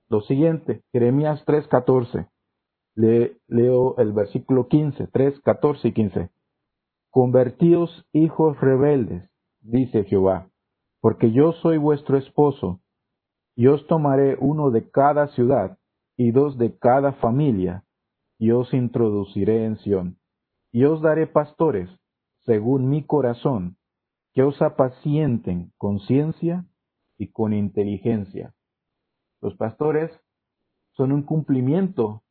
lo 0.10 0.22
siguiente, 0.22 0.84
Jeremías 0.92 1.44
3:14. 1.46 2.30
Le, 2.96 3.38
leo 3.48 3.96
el 3.98 4.12
versículo 4.12 4.68
15, 4.68 5.08
3, 5.08 5.40
14 5.42 5.88
y 5.88 5.94
15. 5.94 6.30
Convertíos 7.12 8.06
hijos 8.12 8.60
rebeldes, 8.60 9.30
dice 9.62 10.04
Jehová, 10.04 10.50
porque 11.02 11.32
yo 11.32 11.54
soy 11.54 11.78
vuestro 11.78 12.18
esposo, 12.18 12.82
y 13.56 13.68
os 13.68 13.86
tomaré 13.88 14.38
uno 14.40 14.72
de 14.72 14.90
cada 14.90 15.28
ciudad 15.30 15.78
y 16.18 16.32
dos 16.32 16.58
de 16.58 16.78
cada 16.78 17.14
familia, 17.14 17.84
y 18.40 18.52
os 18.52 18.74
introduciré 18.74 19.66
en 19.66 19.78
Sión, 19.80 20.18
y 20.72 20.86
os 20.86 21.02
daré 21.02 21.28
pastores, 21.28 21.90
según 22.46 22.90
mi 22.90 23.04
corazón, 23.04 23.78
que 24.34 24.44
os 24.44 24.62
apacienten 24.62 25.74
con 25.78 26.00
ciencia 26.00 26.66
y 27.18 27.28
con 27.28 27.54
inteligencia. 27.54 28.54
Los 29.42 29.56
pastores 29.56 30.12
son 30.94 31.12
un 31.12 31.24
cumplimiento 31.24 32.24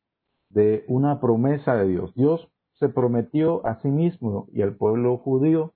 de 0.49 0.83
una 0.87 1.19
promesa 1.19 1.75
de 1.75 1.87
Dios. 1.87 2.13
Dios 2.15 2.49
se 2.73 2.89
prometió 2.89 3.65
a 3.65 3.79
sí 3.81 3.89
mismo 3.89 4.47
y 4.51 4.63
al 4.63 4.75
pueblo 4.75 5.17
judío 5.17 5.73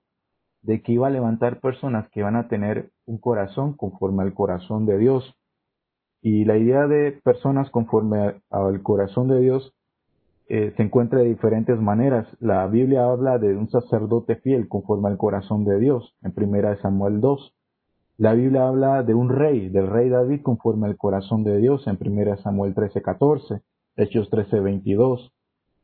de 0.62 0.82
que 0.82 0.92
iba 0.92 1.06
a 1.06 1.10
levantar 1.10 1.60
personas 1.60 2.08
que 2.10 2.22
van 2.22 2.36
a 2.36 2.48
tener 2.48 2.90
un 3.04 3.18
corazón 3.18 3.74
conforme 3.74 4.22
al 4.22 4.34
corazón 4.34 4.86
de 4.86 4.98
Dios. 4.98 5.36
Y 6.22 6.44
la 6.44 6.56
idea 6.56 6.86
de 6.86 7.12
personas 7.22 7.70
conforme 7.70 8.40
al 8.50 8.82
corazón 8.82 9.28
de 9.28 9.40
Dios 9.40 9.74
eh, 10.46 10.74
se 10.76 10.82
encuentra 10.82 11.20
de 11.20 11.26
diferentes 11.26 11.80
maneras. 11.80 12.26
La 12.40 12.66
Biblia 12.66 13.06
habla 13.06 13.38
de 13.38 13.56
un 13.56 13.68
sacerdote 13.70 14.36
fiel 14.36 14.68
conforme 14.68 15.08
al 15.08 15.16
corazón 15.16 15.64
de 15.64 15.78
Dios, 15.78 16.14
en 16.22 16.34
1 16.36 16.76
Samuel 16.82 17.20
2. 17.20 17.54
La 18.18 18.34
Biblia 18.34 18.68
habla 18.68 19.02
de 19.02 19.14
un 19.14 19.30
rey, 19.30 19.70
del 19.70 19.88
rey 19.88 20.08
David 20.08 20.42
conforme 20.42 20.86
al 20.86 20.96
corazón 20.96 21.44
de 21.44 21.58
Dios, 21.58 21.86
en 21.86 21.96
1 21.98 22.36
Samuel 22.36 22.74
13:14, 22.74 23.62
Hechos 23.96 24.30
13:22. 24.30 25.32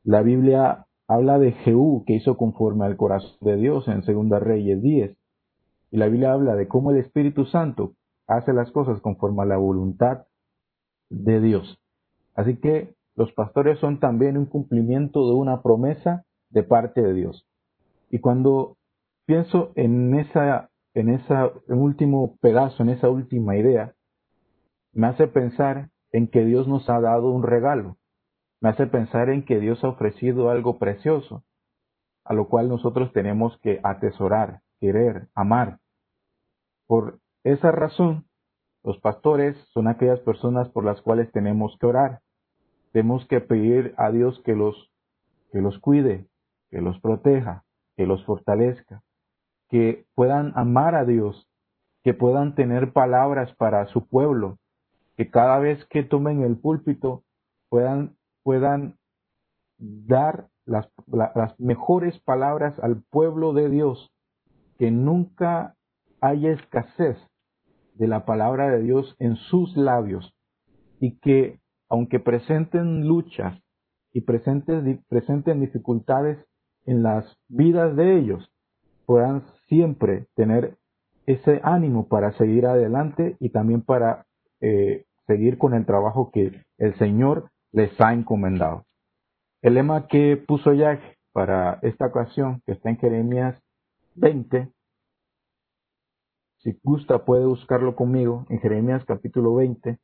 La 0.04 0.22
Biblia 0.22 0.86
habla 1.08 1.38
de 1.38 1.52
Jehú, 1.52 2.04
que 2.06 2.14
hizo 2.14 2.36
conforme 2.36 2.84
al 2.84 2.96
corazón 2.96 3.36
de 3.40 3.56
Dios, 3.56 3.88
en 3.88 4.02
2 4.02 4.40
Reyes 4.40 4.80
10. 4.80 5.16
Y 5.90 5.96
la 5.96 6.06
Biblia 6.06 6.32
habla 6.32 6.54
de 6.54 6.68
cómo 6.68 6.92
el 6.92 6.98
Espíritu 6.98 7.46
Santo 7.46 7.94
hace 8.28 8.52
las 8.52 8.70
cosas 8.70 9.00
conforme 9.00 9.42
a 9.42 9.46
la 9.46 9.56
voluntad 9.56 10.26
de 11.08 11.40
Dios. 11.40 11.80
Así 12.36 12.56
que 12.56 12.94
los 13.16 13.32
pastores 13.32 13.78
son 13.78 14.00
también 14.00 14.36
un 14.36 14.46
cumplimiento 14.46 15.26
de 15.28 15.34
una 15.34 15.62
promesa 15.62 16.24
de 16.50 16.62
parte 16.62 17.02
de 17.02 17.12
Dios. 17.12 17.46
Y 18.10 18.18
cuando 18.20 18.76
pienso 19.26 19.72
en 19.76 20.14
esa, 20.14 20.70
en 20.94 21.10
esa 21.10 21.50
último 21.68 22.36
pedazo, 22.40 22.82
en 22.82 22.90
esa 22.90 23.08
última 23.08 23.56
idea, 23.56 23.94
me 24.92 25.06
hace 25.06 25.28
pensar 25.28 25.90
en 26.12 26.28
que 26.28 26.44
Dios 26.44 26.66
nos 26.66 26.88
ha 26.90 27.00
dado 27.00 27.30
un 27.30 27.42
regalo. 27.42 27.96
Me 28.60 28.70
hace 28.70 28.86
pensar 28.86 29.30
en 29.30 29.44
que 29.44 29.60
Dios 29.60 29.82
ha 29.84 29.88
ofrecido 29.88 30.50
algo 30.50 30.78
precioso, 30.78 31.44
a 32.24 32.34
lo 32.34 32.48
cual 32.48 32.68
nosotros 32.68 33.12
tenemos 33.12 33.56
que 33.62 33.80
atesorar, 33.82 34.60
querer, 34.80 35.28
amar. 35.34 35.78
Por 36.86 37.20
esa 37.44 37.70
razón, 37.70 38.26
los 38.82 38.98
pastores 38.98 39.56
son 39.72 39.88
aquellas 39.88 40.20
personas 40.20 40.68
por 40.70 40.84
las 40.84 41.00
cuales 41.02 41.30
tenemos 41.32 41.76
que 41.78 41.86
orar. 41.86 42.20
Tenemos 42.92 43.26
que 43.26 43.40
pedir 43.40 43.94
a 43.96 44.10
Dios 44.10 44.40
que 44.44 44.54
los, 44.54 44.90
que 45.52 45.60
los 45.60 45.78
cuide, 45.78 46.26
que 46.70 46.80
los 46.80 46.98
proteja, 47.00 47.64
que 47.96 48.06
los 48.06 48.24
fortalezca, 48.24 49.02
que 49.68 50.06
puedan 50.14 50.52
amar 50.56 50.94
a 50.94 51.04
Dios, 51.04 51.48
que 52.02 52.14
puedan 52.14 52.54
tener 52.54 52.92
palabras 52.92 53.54
para 53.54 53.86
su 53.86 54.06
pueblo, 54.06 54.58
que 55.16 55.30
cada 55.30 55.58
vez 55.58 55.84
que 55.86 56.02
tomen 56.02 56.42
el 56.42 56.56
púlpito 56.56 57.22
puedan, 57.68 58.16
puedan 58.42 58.96
dar 59.78 60.48
las, 60.64 60.90
las 61.06 61.58
mejores 61.60 62.18
palabras 62.20 62.78
al 62.80 63.02
pueblo 63.02 63.52
de 63.52 63.68
Dios, 63.68 64.10
que 64.78 64.90
nunca 64.90 65.76
haya 66.20 66.52
escasez 66.52 67.18
de 67.94 68.08
la 68.08 68.24
palabra 68.24 68.70
de 68.70 68.82
Dios 68.82 69.14
en 69.18 69.36
sus 69.36 69.76
labios 69.76 70.34
y 71.00 71.18
que 71.18 71.59
aunque 71.90 72.20
presenten 72.20 73.06
luchas 73.06 73.60
y 74.12 74.22
presenten, 74.22 75.04
presenten 75.08 75.60
dificultades 75.60 76.38
en 76.86 77.02
las 77.02 77.36
vidas 77.48 77.94
de 77.96 78.16
ellos, 78.16 78.50
puedan 79.06 79.42
siempre 79.68 80.26
tener 80.34 80.78
ese 81.26 81.60
ánimo 81.62 82.08
para 82.08 82.32
seguir 82.38 82.66
adelante 82.66 83.36
y 83.40 83.50
también 83.50 83.82
para 83.82 84.26
eh, 84.60 85.04
seguir 85.26 85.58
con 85.58 85.74
el 85.74 85.84
trabajo 85.84 86.30
que 86.32 86.64
el 86.78 86.94
Señor 86.96 87.50
les 87.72 88.00
ha 88.00 88.14
encomendado. 88.14 88.84
El 89.62 89.74
lema 89.74 90.06
que 90.06 90.36
puso 90.36 90.72
Jack 90.72 91.00
para 91.32 91.78
esta 91.82 92.06
ocasión, 92.06 92.62
que 92.64 92.72
está 92.72 92.90
en 92.90 92.98
Jeremías 92.98 93.60
20, 94.14 94.72
si 96.58 96.78
gusta 96.82 97.24
puede 97.24 97.46
buscarlo 97.46 97.96
conmigo 97.96 98.46
en 98.48 98.60
Jeremías 98.60 99.04
capítulo 99.06 99.54
20. 99.54 99.98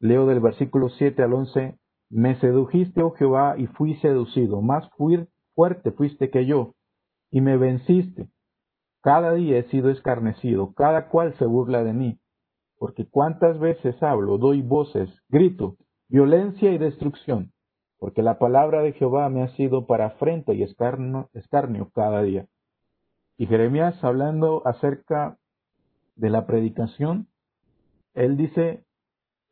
Leo 0.00 0.26
del 0.26 0.40
versículo 0.40 0.88
7 0.88 1.22
al 1.22 1.34
11. 1.34 1.78
Me 2.08 2.34
sedujiste, 2.40 3.02
oh 3.02 3.12
Jehová, 3.12 3.56
y 3.58 3.66
fui 3.66 3.94
seducido. 3.96 4.62
Más 4.62 4.88
fuerte 5.54 5.92
fuiste 5.92 6.30
que 6.30 6.46
yo, 6.46 6.74
y 7.30 7.42
me 7.42 7.56
venciste. 7.58 8.28
Cada 9.02 9.34
día 9.34 9.58
he 9.58 9.62
sido 9.64 9.90
escarnecido, 9.90 10.72
cada 10.74 11.08
cual 11.08 11.34
se 11.34 11.46
burla 11.46 11.84
de 11.84 11.92
mí. 11.92 12.18
Porque 12.78 13.06
cuántas 13.06 13.58
veces 13.58 14.02
hablo, 14.02 14.38
doy 14.38 14.62
voces, 14.62 15.10
grito, 15.28 15.76
violencia 16.08 16.72
y 16.72 16.78
destrucción. 16.78 17.52
Porque 17.98 18.22
la 18.22 18.38
palabra 18.38 18.80
de 18.80 18.94
Jehová 18.94 19.28
me 19.28 19.42
ha 19.42 19.48
sido 19.48 19.86
para 19.86 20.06
afrenta 20.06 20.54
y 20.54 20.62
escarnio, 20.62 21.28
escarnio 21.34 21.90
cada 21.94 22.22
día. 22.22 22.46
Y 23.36 23.46
Jeremías 23.46 24.02
hablando 24.02 24.66
acerca 24.66 25.38
de 26.16 26.30
la 26.30 26.46
predicación, 26.46 27.28
él 28.14 28.38
dice, 28.38 28.84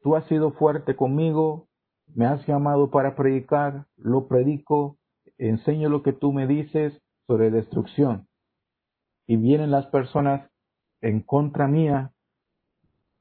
tú 0.02 0.16
has 0.16 0.24
sido 0.26 0.52
fuerte 0.52 0.96
conmigo, 0.96 1.68
me 2.14 2.26
has 2.26 2.46
llamado 2.46 2.90
para 2.90 3.14
predicar, 3.14 3.86
lo 3.96 4.28
predico, 4.28 4.96
enseño 5.36 5.88
lo 5.88 6.02
que 6.02 6.12
tú 6.12 6.32
me 6.32 6.46
dices 6.46 7.00
sobre 7.26 7.50
destrucción. 7.50 8.26
Y 9.26 9.36
vienen 9.36 9.70
las 9.70 9.86
personas 9.86 10.50
en 11.00 11.20
contra 11.20 11.68
mía 11.68 12.12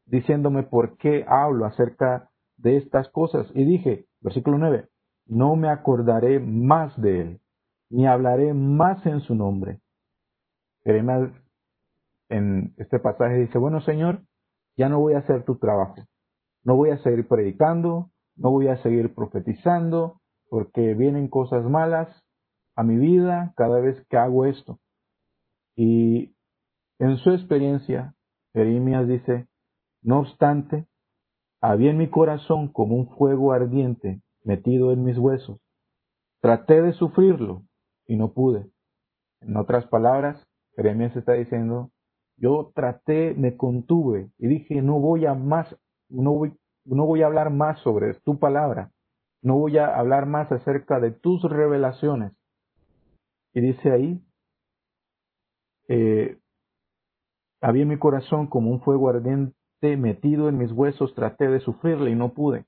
diciéndome 0.06 0.64
por 0.64 0.98
qué 0.98 1.26
hablo 1.28 1.66
acerca 1.66 2.30
de 2.56 2.78
estas 2.78 3.10
cosas. 3.10 3.52
Y 3.54 3.66
dije, 3.66 4.06
versículo 4.22 4.58
9, 4.58 4.88
no 5.26 5.56
me 5.56 5.70
acordaré 5.70 6.40
más 6.40 7.00
de 7.02 7.22
él, 7.22 7.42
ni 7.90 8.08
hablaré 8.08 8.54
más 8.54 9.06
en 9.06 9.20
su 9.20 9.36
nombre 9.36 9.82
en 12.30 12.74
este 12.78 13.00
pasaje 13.00 13.36
dice, 13.36 13.58
bueno 13.58 13.82
Señor, 13.82 14.22
ya 14.78 14.90
no 14.90 15.00
voy 15.00 15.14
a 15.14 15.20
hacer 15.20 15.44
tu 15.44 15.58
trabajo, 15.58 15.96
no 16.68 16.76
voy 16.76 16.90
a 16.90 16.98
seguir 16.98 17.26
predicando, 17.30 18.12
no 18.36 18.52
voy 18.52 18.68
a 18.68 18.76
seguir 18.84 19.16
profetizando, 19.16 20.20
porque 20.50 20.96
vienen 20.96 21.30
cosas 21.30 21.64
malas 21.64 22.10
a 22.76 22.84
mi 22.84 22.98
vida 22.98 23.54
cada 23.56 23.80
vez 23.80 24.06
que 24.10 24.18
hago 24.18 24.46
esto. 24.46 24.78
Y 25.78 26.36
en 27.00 27.16
su 27.20 27.32
experiencia, 27.32 28.16
Jeremías 28.54 29.08
dice, 29.08 29.48
no 30.02 30.20
obstante, 30.20 30.88
había 31.62 31.92
en 31.92 32.00
mi 32.00 32.10
corazón 32.10 32.68
como 32.68 32.98
un 32.98 33.16
fuego 33.16 33.54
ardiente 33.54 34.22
metido 34.44 34.92
en 34.92 35.06
mis 35.06 35.18
huesos. 35.18 35.62
Traté 36.42 36.82
de 36.82 36.92
sufrirlo 36.92 37.64
y 38.06 38.18
no 38.18 38.34
pude. 38.34 38.70
En 39.40 39.56
otras 39.56 39.88
palabras, 39.88 40.46
Jeremías 40.76 41.16
está 41.16 41.32
diciendo, 41.32 41.92
yo 42.36 42.74
traté, 42.76 43.36
me 43.36 43.56
contuve 43.56 44.32
y 44.38 44.48
dije, 44.48 44.82
no 44.82 45.00
voy 45.00 45.26
a 45.26 45.34
más, 45.34 45.74
no 46.10 46.34
voy, 46.34 46.54
no 46.86 47.06
voy 47.06 47.22
a 47.22 47.28
hablar 47.28 47.52
más 47.52 47.80
sobre 47.80 48.14
tu 48.26 48.40
palabra, 48.40 48.92
no 49.42 49.58
voy 49.58 49.78
a 49.78 49.96
hablar 49.96 50.26
más 50.26 50.52
acerca 50.52 51.00
de 51.00 51.12
tus 51.12 51.44
revelaciones. 51.44 52.34
Y 53.54 53.62
dice 53.62 53.92
ahí, 53.92 54.22
eh, 55.88 56.38
había 57.62 57.86
mi 57.86 57.98
corazón 57.98 58.48
como 58.48 58.72
un 58.72 58.82
fuego 58.82 59.10
ardiente 59.10 59.56
metido 59.82 60.50
en 60.50 60.58
mis 60.58 60.72
huesos, 60.72 61.16
traté 61.16 61.48
de 61.48 61.60
sufrirle 61.60 62.12
y 62.12 62.16
no 62.16 62.34
pude, 62.34 62.66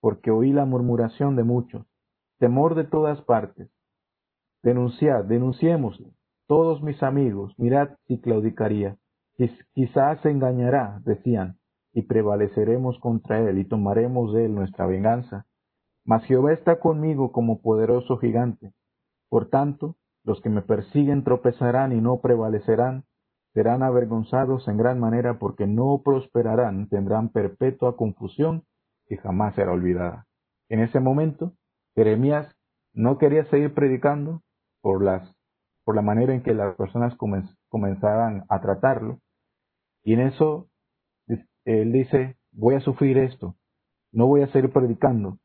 porque 0.00 0.30
oí 0.30 0.52
la 0.52 0.64
murmuración 0.64 1.36
de 1.36 1.44
muchos, 1.44 1.86
temor 2.38 2.74
de 2.74 2.84
todas 2.84 3.20
partes. 3.22 3.70
Denunciad, 4.62 5.24
denunciémosle 5.24 6.12
todos 6.48 6.82
mis 6.82 7.00
amigos, 7.02 7.54
mirad 7.58 7.90
si 8.06 8.18
claudicaría. 8.18 8.96
Quizás 9.74 10.20
se 10.22 10.30
engañará, 10.30 11.00
decían, 11.04 11.57
y 11.98 12.02
prevaleceremos 12.02 12.96
contra 13.00 13.40
él 13.40 13.58
y 13.58 13.64
tomaremos 13.64 14.32
de 14.32 14.44
él 14.44 14.54
nuestra 14.54 14.86
venganza. 14.86 15.46
Mas 16.04 16.24
Jehová 16.26 16.52
está 16.52 16.78
conmigo 16.78 17.32
como 17.32 17.60
poderoso 17.60 18.18
gigante. 18.18 18.72
Por 19.28 19.48
tanto, 19.48 19.96
los 20.22 20.40
que 20.40 20.48
me 20.48 20.62
persiguen 20.62 21.24
tropezarán 21.24 21.90
y 21.90 22.00
no 22.00 22.20
prevalecerán, 22.20 23.02
serán 23.52 23.82
avergonzados 23.82 24.68
en 24.68 24.76
gran 24.76 25.00
manera 25.00 25.40
porque 25.40 25.66
no 25.66 26.00
prosperarán, 26.04 26.88
tendrán 26.88 27.30
perpetua 27.30 27.96
confusión 27.96 28.62
y 29.08 29.16
jamás 29.16 29.56
será 29.56 29.72
olvidada. 29.72 30.28
En 30.68 30.78
ese 30.78 31.00
momento, 31.00 31.54
Jeremías 31.96 32.46
no 32.92 33.18
quería 33.18 33.44
seguir 33.46 33.74
predicando 33.74 34.42
por 34.82 35.02
las 35.02 35.34
por 35.82 35.96
la 35.96 36.02
manera 36.02 36.32
en 36.32 36.44
que 36.44 36.54
las 36.54 36.76
personas 36.76 37.16
comenzaban 37.16 38.44
a 38.48 38.60
tratarlo. 38.60 39.18
Y 40.04 40.12
en 40.12 40.20
eso 40.20 40.68
él 41.68 41.92
dice, 41.92 42.36
voy 42.52 42.76
a 42.76 42.80
sufrir 42.80 43.18
esto, 43.18 43.54
no 44.10 44.26
voy 44.26 44.40
a 44.40 44.50
seguir 44.52 44.72
predicando. 44.72 45.38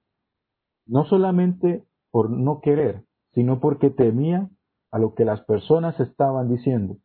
No 0.85 1.05
solamente 1.05 1.83
por 2.11 2.29
no 2.29 2.61
querer, 2.61 3.03
sino 3.33 3.59
porque 3.59 3.89
temía 3.89 4.49
a 4.91 4.99
lo 4.99 5.15
que 5.15 5.25
las 5.25 5.41
personas 5.41 5.99
estaban 5.99 6.47
diciendo. 6.49 6.97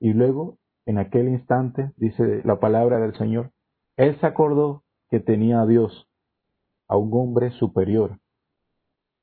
Y 0.00 0.12
luego, 0.12 0.58
en 0.86 0.98
aquel 0.98 1.28
instante, 1.28 1.92
dice 1.96 2.42
la 2.44 2.58
palabra 2.58 2.98
del 2.98 3.14
Señor, 3.16 3.52
él 3.96 4.18
se 4.18 4.26
acordó 4.26 4.82
que 5.08 5.20
tenía 5.20 5.60
a 5.60 5.66
Dios, 5.66 6.08
a 6.88 6.96
un 6.96 7.10
hombre 7.12 7.52
superior, 7.52 8.18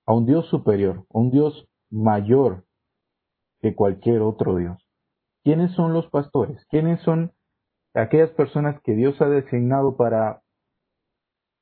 a 0.06 0.13
un 0.13 0.26
Dios 0.26 0.47
superior, 0.47 1.06
un 1.10 1.32
Dios 1.32 1.67
mayor 1.89 2.63
que 3.60 3.76
cualquier 3.76 4.21
otro 4.21 4.56
Dios. 4.56 4.78
¿Quiénes 5.43 5.71
son 5.73 5.93
los 5.93 6.08
pastores? 6.08 6.65
¿Quiénes 6.69 7.02
son 7.02 7.34
aquellas 7.93 8.32
personas 8.32 8.82
que 8.82 8.93
Dios 8.93 9.21
ha 9.21 9.30
designado 9.30 9.97
para, 9.97 10.41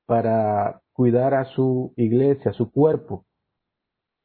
para 0.05 0.81
cuidar 0.93 1.33
a 1.33 1.45
su 1.45 1.93
iglesia, 1.97 2.51
a 2.51 2.53
su 2.53 2.71
cuerpo? 2.71 3.25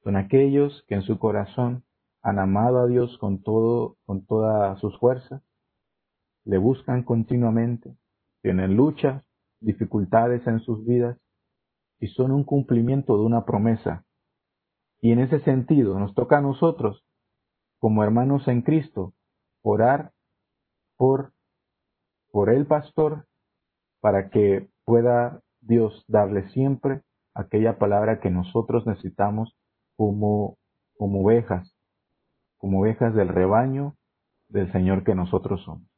Son 0.03 0.17
aquellos 0.17 0.85
que 0.89 0.95
en 0.95 1.03
su 1.03 1.19
corazón 1.19 1.85
han 2.23 2.39
amado 2.39 2.81
a 2.81 2.87
Dios 2.87 3.17
con 3.19 3.43
todo, 3.43 3.97
con 4.07 4.25
todas 4.27 4.79
sus 4.81 4.99
fuerzas, 4.99 5.43
le 6.45 6.59
buscan 6.59 7.03
continuamente, 7.03 7.97
tienen 8.43 8.77
luchas, 8.77 9.25
dificultades 9.61 10.47
en 10.47 10.61
sus 10.61 10.85
vidas 10.87 11.19
y 11.99 12.09
son 12.09 12.33
un 12.33 12.45
cumplimiento 12.45 13.17
de 13.17 13.25
una 13.25 13.45
promesa. 13.45 14.05
Y 15.01 15.13
en 15.13 15.21
ese 15.21 15.41
sentido 15.41 15.99
nos 15.99 16.15
toca 16.15 16.39
a 16.39 16.43
nosotros 16.43 17.05
como 17.79 18.05
hermanos 18.05 18.47
en 18.49 18.63
Cristo, 18.63 19.15
orar 19.63 20.13
por, 20.97 21.33
por 22.31 22.51
el 22.51 22.67
pastor 22.67 23.27
para 24.01 24.31
que 24.31 24.69
pueda 24.85 25.41
Dios 25.61 26.05
darle 26.09 26.49
siempre 26.51 27.03
aquella 27.35 27.79
palabra 27.79 28.21
que 28.21 28.31
nosotros 28.31 28.87
necesitamos 28.87 29.55
como, 29.97 30.57
como 30.97 31.23
ovejas, 31.23 31.75
como 32.59 32.81
ovejas 32.81 33.15
del 33.15 33.29
rebaño 33.29 33.95
del 34.49 34.73
Señor 34.73 35.05
que 35.05 35.15
nosotros 35.15 35.63
somos. 35.65 35.89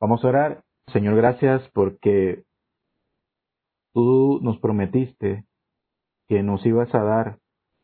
Vamos 0.00 0.24
a 0.24 0.28
orar. 0.28 0.64
Señor, 0.92 1.16
gracias 1.16 1.66
porque 1.72 2.44
tú 3.94 4.38
nos 4.42 4.58
prometiste 4.58 5.46
que 6.28 6.42
nos 6.42 6.64
ibas 6.66 6.94
a 6.94 7.02
dar 7.02 7.38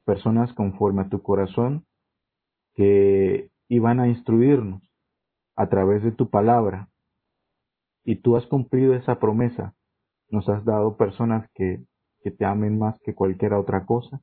personas 0.05 0.53
conforme 0.53 1.03
a 1.03 1.09
tu 1.09 1.23
corazón 1.23 1.87
que 2.75 3.49
iban 3.69 4.01
a 4.01 4.09
instruirnos 4.09 4.83
a 5.57 5.69
través 5.69 6.03
de 6.03 6.13
tu 6.13 6.29
palabra. 6.29 6.90
Y 8.11 8.17
tú 8.17 8.37
has 8.37 8.45
cumplido 8.47 8.95
esa 8.95 9.21
promesa. 9.21 9.73
Nos 10.31 10.49
has 10.49 10.65
dado 10.65 10.97
personas 10.97 11.49
que, 11.55 11.85
que 12.23 12.33
te 12.33 12.45
amen 12.45 12.77
más 12.77 12.99
que 13.05 13.15
cualquier 13.15 13.53
otra 13.53 13.87
cosa 13.87 14.21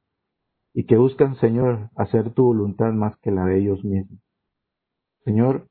y 0.74 0.86
que 0.86 0.98
buscan, 0.98 1.38
Señor, 1.38 1.90
hacer 1.96 2.34
tu 2.34 2.48
voluntad 2.48 2.92
más 2.92 3.16
que 3.20 3.32
la 3.32 3.46
de 3.46 3.60
ellos 3.60 3.86
mismos. 3.86 4.20
Señor, 5.24 5.70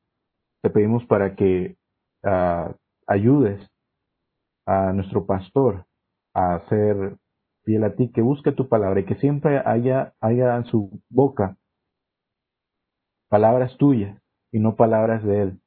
te 0.63 0.71
pedimos 0.71 1.05
para 1.05 1.37
que 1.37 1.77
uh, 2.25 2.73
ayudes 3.07 3.61
a 4.65 4.95
nuestro 4.95 5.27
pastor 5.27 5.85
a 6.33 6.67
ser 6.71 7.19
fiel 7.65 7.85
a 7.85 7.97
ti, 7.97 8.11
que 8.13 8.23
busque 8.23 8.51
tu 8.51 8.67
palabra 8.71 9.01
y 9.01 9.05
que 9.05 9.17
siempre 9.17 9.61
haya, 9.63 10.15
haya 10.23 10.57
en 10.57 10.65
su 10.65 11.03
boca 11.11 11.59
palabras 13.29 13.77
tuyas 13.77 14.19
y 14.53 14.59
no 14.59 14.75
palabras 14.75 15.23
de 15.23 15.43
Él. 15.43 15.61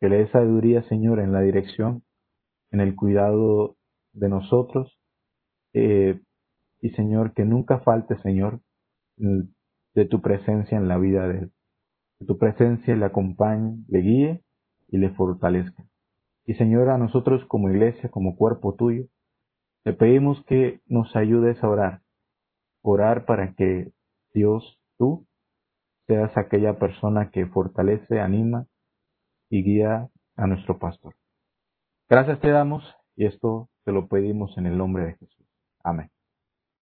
Que 0.00 0.08
le 0.08 0.18
dé 0.18 0.30
sabiduría, 0.30 0.82
Señor, 0.84 1.20
en 1.20 1.32
la 1.32 1.42
dirección, 1.42 2.02
en 2.70 2.80
el 2.80 2.96
cuidado 2.96 3.76
de 4.12 4.28
nosotros. 4.30 4.98
Eh, 5.74 6.20
y, 6.80 6.90
Señor, 6.90 7.34
que 7.34 7.44
nunca 7.44 7.80
falte, 7.80 8.16
Señor, 8.22 8.60
de 9.16 10.04
tu 10.06 10.22
presencia 10.22 10.78
en 10.78 10.88
la 10.88 10.96
vida 10.96 11.28
de 11.28 11.38
Él. 11.40 11.52
Que 12.18 12.24
tu 12.24 12.38
presencia 12.38 12.96
le 12.96 13.04
acompañe, 13.04 13.84
le 13.88 13.98
guíe 14.00 14.44
y 14.88 14.96
le 14.96 15.10
fortalezca. 15.10 15.84
Y, 16.46 16.54
Señor, 16.54 16.88
a 16.88 16.96
nosotros 16.96 17.44
como 17.46 17.68
iglesia, 17.68 18.10
como 18.10 18.36
cuerpo 18.36 18.74
tuyo, 18.74 19.04
te 19.84 19.92
pedimos 19.92 20.42
que 20.46 20.80
nos 20.86 21.14
ayudes 21.14 21.62
a 21.62 21.68
orar. 21.68 22.02
Orar 22.82 23.26
para 23.26 23.54
que 23.54 23.92
Dios, 24.32 24.80
tú, 24.96 25.26
seas 26.06 26.36
aquella 26.38 26.78
persona 26.78 27.30
que 27.30 27.46
fortalece, 27.46 28.20
anima 28.20 28.66
y 29.50 29.62
guía 29.62 30.08
a 30.36 30.46
nuestro 30.46 30.78
pastor. 30.78 31.14
Gracias 32.08 32.40
te 32.40 32.50
damos 32.50 32.82
y 33.16 33.26
esto 33.26 33.68
te 33.84 33.92
lo 33.92 34.08
pedimos 34.08 34.56
en 34.56 34.66
el 34.66 34.78
nombre 34.78 35.04
de 35.04 35.14
Jesús. 35.14 35.46
Amén. 35.84 36.10